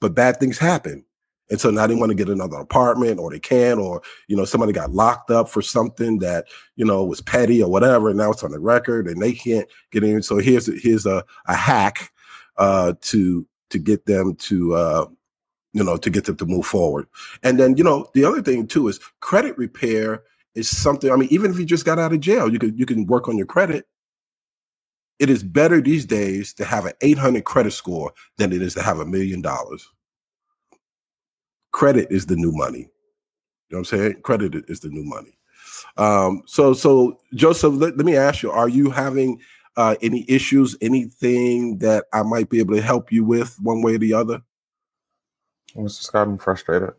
but 0.00 0.14
bad 0.14 0.38
things 0.38 0.58
happen. 0.58 1.04
And 1.50 1.60
so 1.60 1.70
now 1.70 1.86
they 1.86 1.94
want 1.94 2.10
to 2.10 2.16
get 2.16 2.30
another 2.30 2.56
apartment 2.56 3.18
or 3.18 3.30
they 3.30 3.38
can, 3.38 3.78
or, 3.78 4.00
you 4.28 4.36
know, 4.36 4.46
somebody 4.46 4.72
got 4.72 4.92
locked 4.92 5.30
up 5.30 5.48
for 5.48 5.60
something 5.60 6.18
that, 6.20 6.46
you 6.76 6.86
know, 6.86 7.04
was 7.04 7.20
petty 7.20 7.62
or 7.62 7.70
whatever. 7.70 8.08
And 8.08 8.16
now 8.16 8.30
it's 8.30 8.42
on 8.42 8.50
the 8.50 8.58
record 8.58 9.06
and 9.06 9.20
they 9.20 9.32
can't 9.32 9.68
get 9.90 10.04
in. 10.04 10.22
So 10.22 10.38
here's, 10.38 10.66
here's 10.82 11.04
a, 11.04 11.22
a 11.46 11.54
hack 11.54 12.10
uh, 12.56 12.94
to, 13.02 13.46
to 13.70 13.78
get 13.78 14.06
them 14.06 14.34
to, 14.36 14.74
uh, 14.74 15.06
you 15.72 15.84
know, 15.84 15.96
to 15.96 16.10
get 16.10 16.24
them 16.24 16.36
to 16.36 16.46
move 16.46 16.66
forward. 16.66 17.06
And 17.42 17.58
then, 17.58 17.76
you 17.76 17.84
know, 17.84 18.08
the 18.14 18.24
other 18.24 18.42
thing 18.42 18.66
too 18.66 18.88
is 18.88 19.00
credit 19.20 19.56
repair 19.58 20.22
is 20.54 20.70
something. 20.70 21.10
I 21.10 21.16
mean, 21.16 21.28
even 21.30 21.50
if 21.50 21.58
you 21.58 21.64
just 21.64 21.84
got 21.84 21.98
out 21.98 22.12
of 22.12 22.20
jail, 22.20 22.52
you 22.52 22.58
can 22.58 22.76
you 22.76 22.86
can 22.86 23.06
work 23.06 23.28
on 23.28 23.36
your 23.36 23.46
credit. 23.46 23.86
It 25.18 25.30
is 25.30 25.42
better 25.42 25.80
these 25.80 26.04
days 26.06 26.52
to 26.54 26.64
have 26.64 26.86
an 26.86 26.92
800 27.00 27.44
credit 27.44 27.72
score 27.72 28.12
than 28.36 28.52
it 28.52 28.62
is 28.62 28.74
to 28.74 28.82
have 28.82 28.98
a 28.98 29.06
million 29.06 29.40
dollars. 29.42 29.88
Credit 31.72 32.08
is 32.10 32.26
the 32.26 32.36
new 32.36 32.52
money. 32.52 32.90
You 33.68 33.76
know 33.76 33.78
what 33.78 33.92
I'm 33.92 33.98
saying? 33.98 34.22
Credit 34.22 34.64
is 34.68 34.80
the 34.80 34.90
new 34.90 35.04
money. 35.04 35.36
Um, 35.96 36.42
so, 36.46 36.72
so 36.74 37.18
Joseph, 37.34 37.74
let, 37.74 37.96
let 37.96 38.06
me 38.06 38.16
ask 38.16 38.42
you: 38.42 38.50
Are 38.50 38.68
you 38.68 38.90
having 38.90 39.40
uh, 39.76 39.96
any 40.02 40.24
issues? 40.28 40.76
Anything 40.80 41.78
that 41.78 42.04
I 42.12 42.22
might 42.22 42.48
be 42.48 42.58
able 42.58 42.74
to 42.74 42.82
help 42.82 43.12
you 43.12 43.24
with, 43.24 43.56
one 43.60 43.82
way 43.82 43.94
or 43.94 43.98
the 43.98 44.14
other? 44.14 44.42
Mr. 45.76 46.02
Scott, 46.02 46.28
I'm 46.28 46.38
frustrated. 46.38 46.90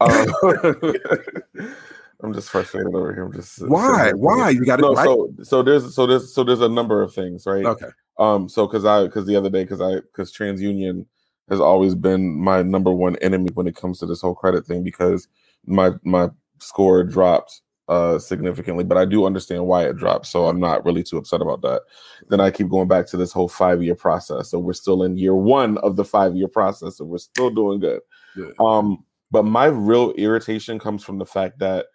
Um, 0.00 0.26
I'm 2.22 2.34
just 2.34 2.50
frustrated 2.50 2.94
over 2.94 3.14
here. 3.14 3.24
I'm 3.24 3.32
just 3.32 3.66
why? 3.66 4.12
Why 4.12 4.50
you 4.50 4.64
got 4.64 4.76
to 4.76 4.82
no, 4.82 4.94
right? 4.94 5.04
so 5.04 5.34
so 5.42 5.62
there's 5.62 5.94
so 5.94 6.06
there's 6.06 6.34
so 6.34 6.44
there's 6.44 6.60
a 6.60 6.68
number 6.68 7.02
of 7.02 7.14
things, 7.14 7.46
right? 7.46 7.64
Okay. 7.64 7.88
Um. 8.18 8.48
So 8.48 8.66
because 8.66 8.84
I 8.84 9.04
because 9.04 9.26
the 9.26 9.36
other 9.36 9.50
day 9.50 9.64
because 9.64 9.80
I 9.80 9.96
because 9.96 10.32
TransUnion 10.32 11.06
has 11.48 11.60
always 11.60 11.94
been 11.94 12.34
my 12.36 12.62
number 12.62 12.92
one 12.92 13.16
enemy 13.16 13.50
when 13.54 13.66
it 13.66 13.76
comes 13.76 13.98
to 13.98 14.06
this 14.06 14.20
whole 14.20 14.34
credit 14.34 14.66
thing 14.66 14.82
because 14.84 15.28
my 15.66 15.92
my 16.04 16.28
score 16.58 17.02
dropped 17.04 17.62
uh 17.90 18.18
significantly, 18.18 18.84
but 18.84 18.96
I 18.96 19.04
do 19.04 19.26
understand 19.26 19.66
why 19.66 19.84
it 19.84 19.96
dropped, 19.96 20.26
so 20.26 20.46
I'm 20.46 20.60
not 20.60 20.84
really 20.84 21.02
too 21.02 21.18
upset 21.18 21.42
about 21.42 21.60
that. 21.62 21.82
Then 22.28 22.40
I 22.40 22.50
keep 22.50 22.68
going 22.68 22.88
back 22.88 23.06
to 23.08 23.16
this 23.16 23.32
whole 23.32 23.48
five 23.48 23.82
year 23.82 23.96
process, 23.96 24.50
so 24.50 24.58
we're 24.58 24.72
still 24.72 25.02
in 25.02 25.18
year 25.18 25.34
one 25.34 25.76
of 25.78 25.96
the 25.96 26.04
five 26.04 26.36
year 26.36 26.48
process, 26.48 26.96
so 26.96 27.04
we're 27.04 27.18
still 27.18 27.50
doing 27.50 27.80
good. 27.80 28.00
Yeah. 28.36 28.52
Um. 28.58 29.04
But 29.32 29.44
my 29.44 29.66
real 29.66 30.10
irritation 30.12 30.78
comes 30.78 31.04
from 31.04 31.18
the 31.18 31.26
fact 31.26 31.58
that 31.60 31.86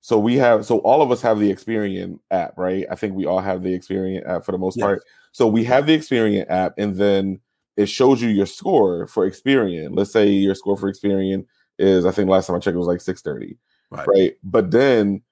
so 0.00 0.18
we 0.18 0.36
have 0.36 0.66
so 0.66 0.78
all 0.78 1.02
of 1.02 1.10
us 1.10 1.22
have 1.22 1.38
the 1.38 1.52
Experian 1.52 2.18
app, 2.30 2.56
right? 2.56 2.86
I 2.90 2.94
think 2.94 3.14
we 3.14 3.26
all 3.26 3.40
have 3.40 3.62
the 3.62 3.78
Experian 3.78 4.28
app 4.28 4.44
for 4.44 4.52
the 4.52 4.58
most 4.58 4.76
yes. 4.76 4.84
part. 4.84 5.02
So 5.32 5.46
we 5.46 5.64
have 5.64 5.86
the 5.86 5.96
Experian 5.96 6.46
app, 6.48 6.74
and 6.78 6.96
then 6.96 7.40
it 7.76 7.88
shows 7.88 8.20
you 8.20 8.28
your 8.28 8.46
score 8.46 9.06
for 9.06 9.28
Experian. 9.28 9.96
Let's 9.96 10.12
say 10.12 10.28
your 10.28 10.56
score 10.56 10.76
for 10.76 10.92
Experian 10.92 11.46
is, 11.78 12.04
I 12.04 12.10
think 12.10 12.28
last 12.28 12.48
time 12.48 12.56
I 12.56 12.58
checked, 12.58 12.74
it 12.74 12.78
was 12.78 12.88
like 12.88 13.00
630. 13.00 13.56
Right. 13.90 14.06
right. 14.08 14.34
But 14.42 14.70
then 14.70 15.22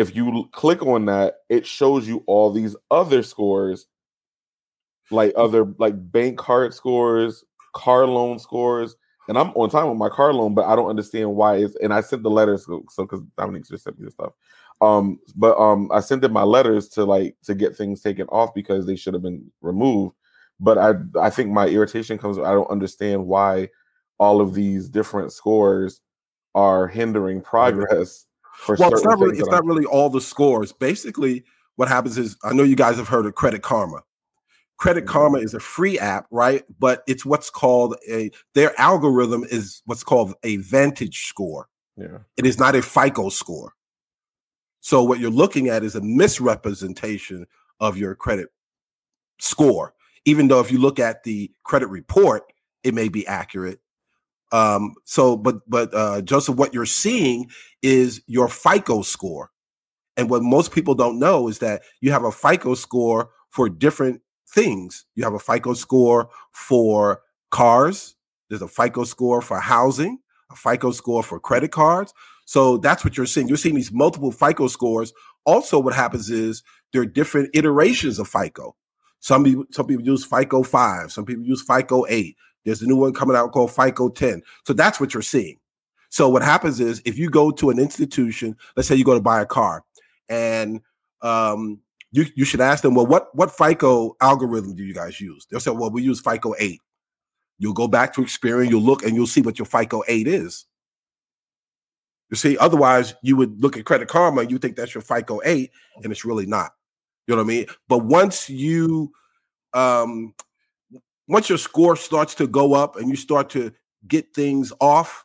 if 0.00 0.16
you 0.16 0.48
click 0.52 0.82
on 0.82 1.04
that, 1.04 1.34
it 1.50 1.66
shows 1.66 2.08
you 2.08 2.24
all 2.26 2.50
these 2.50 2.74
other 2.90 3.22
scores, 3.22 3.86
like 5.10 5.34
other 5.36 5.66
like 5.78 5.94
bank 6.10 6.38
card 6.38 6.72
scores, 6.72 7.44
car 7.74 8.06
loan 8.06 8.38
scores, 8.38 8.96
and 9.28 9.36
I'm 9.36 9.50
on 9.50 9.68
time 9.68 9.90
with 9.90 9.98
my 9.98 10.08
car 10.08 10.32
loan, 10.32 10.54
but 10.54 10.64
I 10.64 10.74
don't 10.74 10.88
understand 10.88 11.36
why 11.36 11.56
it's. 11.56 11.76
And 11.82 11.92
I 11.92 12.00
sent 12.00 12.22
the 12.22 12.30
letters, 12.30 12.64
so 12.64 12.82
because 12.96 13.20
Dominique 13.36 13.68
just 13.68 13.84
sent 13.84 13.98
me 13.98 14.06
the 14.06 14.10
stuff. 14.10 14.32
Um, 14.80 15.18
but 15.36 15.58
um, 15.58 15.90
I 15.92 16.00
sent 16.00 16.22
them 16.22 16.32
my 16.32 16.44
letters 16.44 16.88
to 16.90 17.04
like 17.04 17.36
to 17.44 17.54
get 17.54 17.76
things 17.76 18.00
taken 18.00 18.26
off 18.28 18.54
because 18.54 18.86
they 18.86 18.96
should 18.96 19.12
have 19.12 19.22
been 19.22 19.52
removed. 19.60 20.16
But 20.60 20.78
I 20.78 20.94
I 21.20 21.28
think 21.28 21.50
my 21.50 21.66
irritation 21.66 22.16
comes. 22.16 22.38
I 22.38 22.52
don't 22.52 22.70
understand 22.70 23.26
why 23.26 23.68
all 24.16 24.40
of 24.40 24.54
these 24.54 24.88
different 24.88 25.30
scores 25.30 26.00
are 26.54 26.88
hindering 26.88 27.42
progress. 27.42 28.24
Well, 28.68 28.92
it's 28.92 29.04
not 29.04 29.18
really 29.18 29.38
it's 29.38 29.48
not 29.48 29.64
really 29.64 29.84
all 29.84 30.10
the 30.10 30.20
scores. 30.20 30.72
Basically, 30.72 31.44
what 31.76 31.88
happens 31.88 32.18
is 32.18 32.36
I 32.44 32.52
know 32.52 32.62
you 32.62 32.76
guys 32.76 32.96
have 32.96 33.08
heard 33.08 33.26
of 33.26 33.34
Credit 33.34 33.62
Karma. 33.62 34.02
Credit 34.76 35.04
mm-hmm. 35.04 35.12
Karma 35.12 35.38
is 35.38 35.54
a 35.54 35.60
free 35.60 35.98
app, 35.98 36.26
right? 36.30 36.64
But 36.78 37.02
it's 37.06 37.24
what's 37.24 37.50
called 37.50 37.96
a 38.08 38.30
their 38.54 38.78
algorithm 38.80 39.44
is 39.44 39.82
what's 39.84 40.04
called 40.04 40.34
a 40.42 40.58
VantageScore. 40.58 41.64
Yeah. 41.96 42.18
It 42.36 42.46
is 42.46 42.58
not 42.58 42.74
a 42.74 42.82
FICO 42.82 43.28
score. 43.28 43.74
So 44.80 45.02
what 45.02 45.20
you're 45.20 45.30
looking 45.30 45.68
at 45.68 45.84
is 45.84 45.94
a 45.94 46.00
misrepresentation 46.00 47.46
of 47.78 47.96
your 47.96 48.14
credit 48.14 48.48
score. 49.38 49.94
Even 50.24 50.48
though 50.48 50.60
if 50.60 50.70
you 50.70 50.78
look 50.78 50.98
at 50.98 51.22
the 51.24 51.50
credit 51.64 51.88
report, 51.88 52.44
it 52.82 52.94
may 52.94 53.08
be 53.08 53.26
accurate. 53.26 53.80
Um, 54.52 54.94
so, 55.04 55.36
but 55.36 55.68
but 55.68 55.94
uh, 55.94 56.22
Joseph, 56.22 56.56
what 56.56 56.74
you're 56.74 56.86
seeing 56.86 57.50
is 57.82 58.22
your 58.26 58.48
FICO 58.48 59.02
score, 59.02 59.50
and 60.16 60.30
what 60.30 60.42
most 60.42 60.72
people 60.72 60.94
don't 60.94 61.18
know 61.18 61.48
is 61.48 61.60
that 61.60 61.82
you 62.00 62.12
have 62.12 62.24
a 62.24 62.32
FICO 62.32 62.74
score 62.74 63.30
for 63.50 63.68
different 63.68 64.22
things. 64.48 65.06
You 65.16 65.24
have 65.24 65.34
a 65.34 65.38
FICO 65.40 65.74
score 65.74 66.30
for 66.52 67.22
cars, 67.50 68.16
there's 68.50 68.62
a 68.62 68.68
FICO 68.68 69.04
score 69.04 69.42
for 69.42 69.60
housing, 69.60 70.18
a 70.52 70.56
FICO 70.56 70.92
score 70.92 71.22
for 71.22 71.40
credit 71.40 71.72
cards. 71.72 72.14
So 72.46 72.78
that's 72.78 73.04
what 73.04 73.16
you're 73.16 73.26
seeing. 73.26 73.48
You're 73.48 73.56
seeing 73.56 73.76
these 73.76 73.92
multiple 73.92 74.32
FICO 74.32 74.68
scores. 74.68 75.12
Also, 75.46 75.78
what 75.78 75.94
happens 75.94 76.30
is 76.30 76.62
there 76.92 77.02
are 77.02 77.06
different 77.06 77.50
iterations 77.54 78.18
of 78.18 78.28
FICO. 78.28 78.76
Some 79.20 79.44
people, 79.44 79.64
some 79.72 79.86
people 79.86 80.04
use 80.04 80.24
FICO 80.24 80.62
5, 80.62 81.12
some 81.12 81.24
people 81.24 81.44
use 81.44 81.62
FICO 81.62 82.06
8. 82.08 82.36
There's 82.64 82.82
a 82.82 82.86
new 82.86 82.96
one 82.96 83.12
coming 83.12 83.36
out 83.36 83.52
called 83.52 83.72
FICO 83.72 84.08
10. 84.08 84.42
So 84.64 84.72
that's 84.72 85.00
what 85.00 85.14
you're 85.14 85.22
seeing. 85.22 85.56
So 86.10 86.28
what 86.28 86.42
happens 86.42 86.80
is 86.80 87.00
if 87.04 87.18
you 87.18 87.30
go 87.30 87.50
to 87.52 87.70
an 87.70 87.78
institution, 87.78 88.56
let's 88.76 88.88
say 88.88 88.96
you 88.96 89.04
go 89.04 89.14
to 89.14 89.20
buy 89.20 89.40
a 89.40 89.46
car, 89.46 89.84
and 90.28 90.80
um, 91.22 91.80
you, 92.12 92.26
you 92.34 92.44
should 92.44 92.60
ask 92.60 92.82
them, 92.82 92.94
well, 92.94 93.06
what, 93.06 93.34
what 93.34 93.56
FICO 93.56 94.16
algorithm 94.20 94.74
do 94.74 94.84
you 94.84 94.94
guys 94.94 95.20
use? 95.20 95.46
They'll 95.50 95.60
say, 95.60 95.70
well, 95.70 95.90
we 95.90 96.02
use 96.02 96.20
FICO 96.20 96.54
8. 96.58 96.80
You'll 97.58 97.74
go 97.74 97.88
back 97.88 98.12
to 98.14 98.22
Experian, 98.22 98.70
you'll 98.70 98.82
look 98.82 99.04
and 99.04 99.14
you'll 99.14 99.26
see 99.26 99.42
what 99.42 99.58
your 99.58 99.66
FICO 99.66 100.02
8 100.08 100.26
is. 100.26 100.66
You 102.30 102.36
see, 102.36 102.56
otherwise 102.58 103.14
you 103.22 103.36
would 103.36 103.60
look 103.60 103.76
at 103.76 103.84
Credit 103.84 104.08
Karma 104.08 104.44
you 104.44 104.58
think 104.58 104.76
that's 104.76 104.94
your 104.94 105.02
FICO 105.02 105.40
8, 105.44 105.70
and 106.02 106.12
it's 106.12 106.24
really 106.24 106.46
not. 106.46 106.72
You 107.26 107.34
know 107.36 107.42
what 107.42 107.52
I 107.52 107.54
mean? 107.54 107.66
But 107.88 107.98
once 107.98 108.48
you 108.48 109.12
um 109.72 110.34
once 111.30 111.48
your 111.48 111.58
score 111.58 111.96
starts 111.96 112.34
to 112.34 112.46
go 112.46 112.74
up 112.74 112.96
and 112.96 113.08
you 113.08 113.16
start 113.16 113.48
to 113.50 113.72
get 114.06 114.34
things 114.34 114.72
off, 114.80 115.24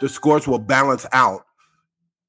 the 0.00 0.08
scores 0.08 0.46
will 0.46 0.58
balance 0.58 1.04
out, 1.12 1.44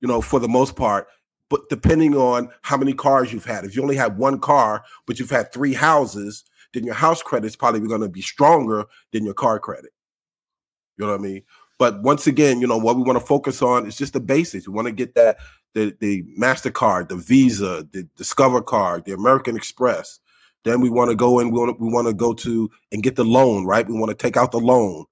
you 0.02 0.08
know, 0.08 0.22
for 0.22 0.40
the 0.40 0.48
most 0.48 0.76
part 0.76 1.08
but 1.50 1.70
depending 1.70 2.16
on 2.16 2.50
how 2.62 2.78
many 2.78 2.94
cars 2.94 3.32
you've 3.32 3.46
had. 3.46 3.64
If 3.64 3.76
you 3.76 3.82
only 3.82 3.96
have 3.96 4.18
one 4.18 4.40
car, 4.40 4.84
but 5.06 5.20
you've 5.20 5.30
had 5.30 5.52
three 5.54 5.74
houses, 5.74 6.44
then 6.74 6.84
your 6.84 6.96
house 6.96 7.22
credit 7.22 7.48
is 7.48 7.56
probably 7.56 7.80
going 7.88 8.02
to 8.02 8.10
be 8.10 8.22
stronger 8.22 8.86
than 9.12 9.24
your 9.24 9.34
car 9.34 9.60
credit. 9.60 9.92
You 10.98 11.06
know 11.06 11.12
what 11.12 11.20
I 11.20 11.24
mean? 11.24 11.44
But 11.80 12.02
once 12.02 12.28
again, 12.28 12.60
you 12.60 12.68
know 12.68 12.78
what 12.78 12.98
we 12.98 13.04
want 13.04 13.20
to 13.20 13.26
focus 13.26 13.62
on 13.62 13.86
is 13.86 13.98
just 13.98 14.14
the 14.14 14.20
basics. 14.20 14.68
We 14.68 14.74
want 14.74 14.88
to 14.88 14.92
get 14.92 15.14
that 15.16 15.38
the 15.74 15.96
the 16.00 16.24
Mastercard, 16.40 17.10
the 17.10 17.16
Visa, 17.16 17.88
the 17.92 18.08
Discover 18.18 18.64
card, 18.64 19.06
the 19.06 19.14
American 19.14 19.56
Express. 19.56 20.20
Then 20.68 20.82
we 20.82 20.90
want 20.90 21.10
to 21.10 21.16
go 21.16 21.40
and 21.40 21.52
we 21.52 21.60
want 21.60 21.80
we 21.80 21.90
want 21.90 22.08
to 22.08 22.14
go 22.14 22.34
to 22.34 22.70
and 22.92 23.02
get 23.02 23.16
the 23.16 23.24
loan, 23.24 23.66
right? 23.66 23.88
We 23.88 23.98
want 23.98 24.10
to 24.10 24.16
take 24.16 24.36
out 24.38 24.52
the 24.52 24.60
loan, 24.60 25.06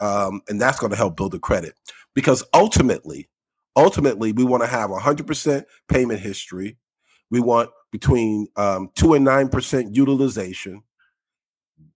um, 0.00 0.42
and 0.48 0.60
that's 0.60 0.78
going 0.78 0.90
to 0.90 0.96
help 0.96 1.16
build 1.16 1.32
the 1.32 1.38
credit. 1.38 1.74
Because 2.14 2.44
ultimately, 2.52 3.28
ultimately 3.76 4.32
we 4.32 4.44
want 4.44 4.62
to 4.62 4.68
have 4.68 4.90
100% 4.90 5.64
payment 5.88 6.20
history. 6.20 6.76
We 7.30 7.40
want 7.40 7.70
between 7.90 8.48
um, 8.56 8.90
2 8.94 9.14
and 9.14 9.26
9% 9.26 9.96
utilization 9.96 10.82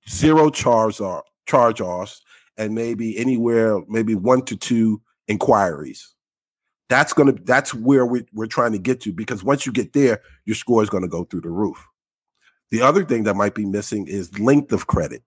zero 0.09 0.51
charge 0.51 1.01
off, 1.01 1.25
charge 1.47 1.81
offs 1.81 2.23
and 2.57 2.75
maybe 2.75 3.19
anywhere 3.19 3.81
maybe 3.89 4.15
one 4.15 4.43
to 4.43 4.57
two 4.57 5.01
inquiries. 5.29 6.15
That's 6.89 7.13
to 7.13 7.33
that's 7.45 7.75
where 7.75 8.07
we, 8.07 8.25
we're 8.33 8.47
trying 8.47 8.73
to 8.73 8.79
get 8.79 9.01
to 9.03 9.13
because 9.13 9.45
once 9.45 9.67
you 9.67 9.73
get 9.73 9.93
there 9.93 10.21
your 10.47 10.57
score 10.57 10.83
is 10.83 10.89
going 10.89 11.03
to 11.03 11.09
go 11.09 11.25
through 11.25 11.43
the 11.43 11.51
roof 11.51 11.87
the 12.71 12.83
other 12.83 13.05
thing 13.05 13.25
that 13.25 13.37
might 13.37 13.55
be 13.55 13.65
missing 13.65 14.07
is 14.07 14.39
length 14.39 14.73
of 14.73 14.87
credit 14.87 15.23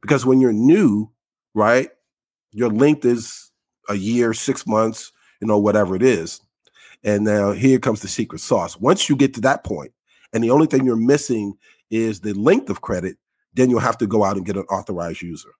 because 0.00 0.26
when 0.26 0.40
you're 0.40 0.52
new 0.52 1.10
right 1.54 1.90
your 2.52 2.70
length 2.70 3.04
is 3.04 3.50
a 3.88 3.94
year 3.94 4.32
six 4.32 4.66
months 4.66 5.12
you 5.44 5.48
know, 5.48 5.58
whatever 5.58 5.94
it 5.94 6.02
is. 6.02 6.40
And 7.02 7.24
now 7.24 7.52
here 7.52 7.78
comes 7.78 8.00
the 8.00 8.08
secret 8.08 8.38
sauce. 8.38 8.78
Once 8.80 9.10
you 9.10 9.16
get 9.16 9.34
to 9.34 9.42
that 9.42 9.62
point, 9.62 9.92
and 10.32 10.42
the 10.42 10.50
only 10.50 10.66
thing 10.66 10.86
you're 10.86 10.96
missing 10.96 11.52
is 11.90 12.20
the 12.20 12.32
length 12.32 12.70
of 12.70 12.80
credit, 12.80 13.18
then 13.52 13.68
you'll 13.68 13.80
have 13.80 13.98
to 13.98 14.06
go 14.06 14.24
out 14.24 14.38
and 14.38 14.46
get 14.46 14.56
an 14.56 14.62
authorized 14.64 15.20
user. 15.20 15.50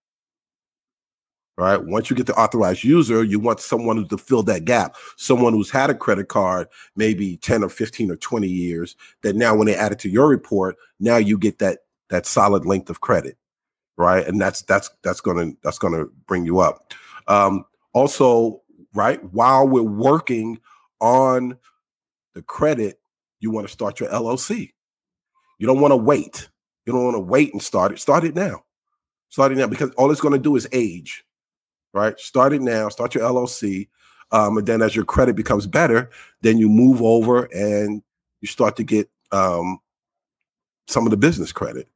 Right. 1.56 1.80
Once 1.84 2.10
you 2.10 2.16
get 2.16 2.26
the 2.26 2.34
authorized 2.34 2.82
user, 2.82 3.22
you 3.22 3.38
want 3.38 3.60
someone 3.60 4.08
to 4.08 4.18
fill 4.18 4.42
that 4.42 4.64
gap. 4.64 4.96
Someone 5.16 5.52
who's 5.52 5.70
had 5.70 5.88
a 5.88 5.94
credit 5.94 6.26
card 6.26 6.66
maybe 6.96 7.36
10 7.36 7.62
or 7.62 7.68
15 7.68 8.10
or 8.10 8.16
20 8.16 8.48
years, 8.48 8.96
that 9.22 9.36
now 9.36 9.54
when 9.54 9.68
they 9.68 9.76
add 9.76 9.92
it 9.92 10.00
to 10.00 10.08
your 10.08 10.26
report, 10.26 10.74
now 10.98 11.16
you 11.16 11.38
get 11.38 11.60
that 11.60 11.80
that 12.10 12.26
solid 12.26 12.66
length 12.66 12.90
of 12.90 13.00
credit. 13.00 13.38
Right. 13.96 14.26
And 14.26 14.40
that's 14.40 14.62
that's 14.62 14.90
that's 15.04 15.20
gonna 15.20 15.52
that's 15.62 15.78
gonna 15.78 16.06
bring 16.26 16.44
you 16.44 16.58
up. 16.58 16.92
Um, 17.28 17.64
also, 17.92 18.62
right, 18.92 19.22
while 19.32 19.68
we're 19.68 19.82
working 19.82 20.58
on 21.00 21.56
the 22.34 22.42
credit, 22.42 22.98
you 23.40 23.50
want 23.50 23.66
to 23.66 23.72
start 23.72 24.00
your 24.00 24.08
LLC. 24.10 24.72
You 25.58 25.66
don't 25.66 25.80
want 25.80 25.92
to 25.92 25.96
wait. 25.96 26.48
You 26.86 26.92
don't 26.92 27.04
want 27.04 27.14
to 27.14 27.20
wait 27.20 27.52
and 27.52 27.62
start 27.62 27.92
it. 27.92 27.98
Start 27.98 28.24
it 28.24 28.34
now. 28.34 28.64
Start 29.28 29.52
it 29.52 29.58
now 29.58 29.66
because 29.66 29.90
all 29.92 30.10
it's 30.10 30.20
going 30.20 30.32
to 30.32 30.38
do 30.38 30.56
is 30.56 30.68
age, 30.72 31.24
right? 31.94 32.18
Start 32.18 32.52
it 32.52 32.60
now. 32.60 32.88
Start 32.90 33.14
your 33.14 33.24
LLC. 33.24 33.88
Um, 34.32 34.58
and 34.58 34.66
then 34.66 34.82
as 34.82 34.94
your 34.94 35.04
credit 35.04 35.36
becomes 35.36 35.66
better, 35.66 36.10
then 36.42 36.58
you 36.58 36.68
move 36.68 37.00
over 37.00 37.44
and 37.54 38.02
you 38.40 38.48
start 38.48 38.76
to 38.76 38.84
get 38.84 39.08
um, 39.32 39.78
some 40.88 41.06
of 41.06 41.10
the 41.10 41.16
business 41.16 41.52
credit. 41.52 41.88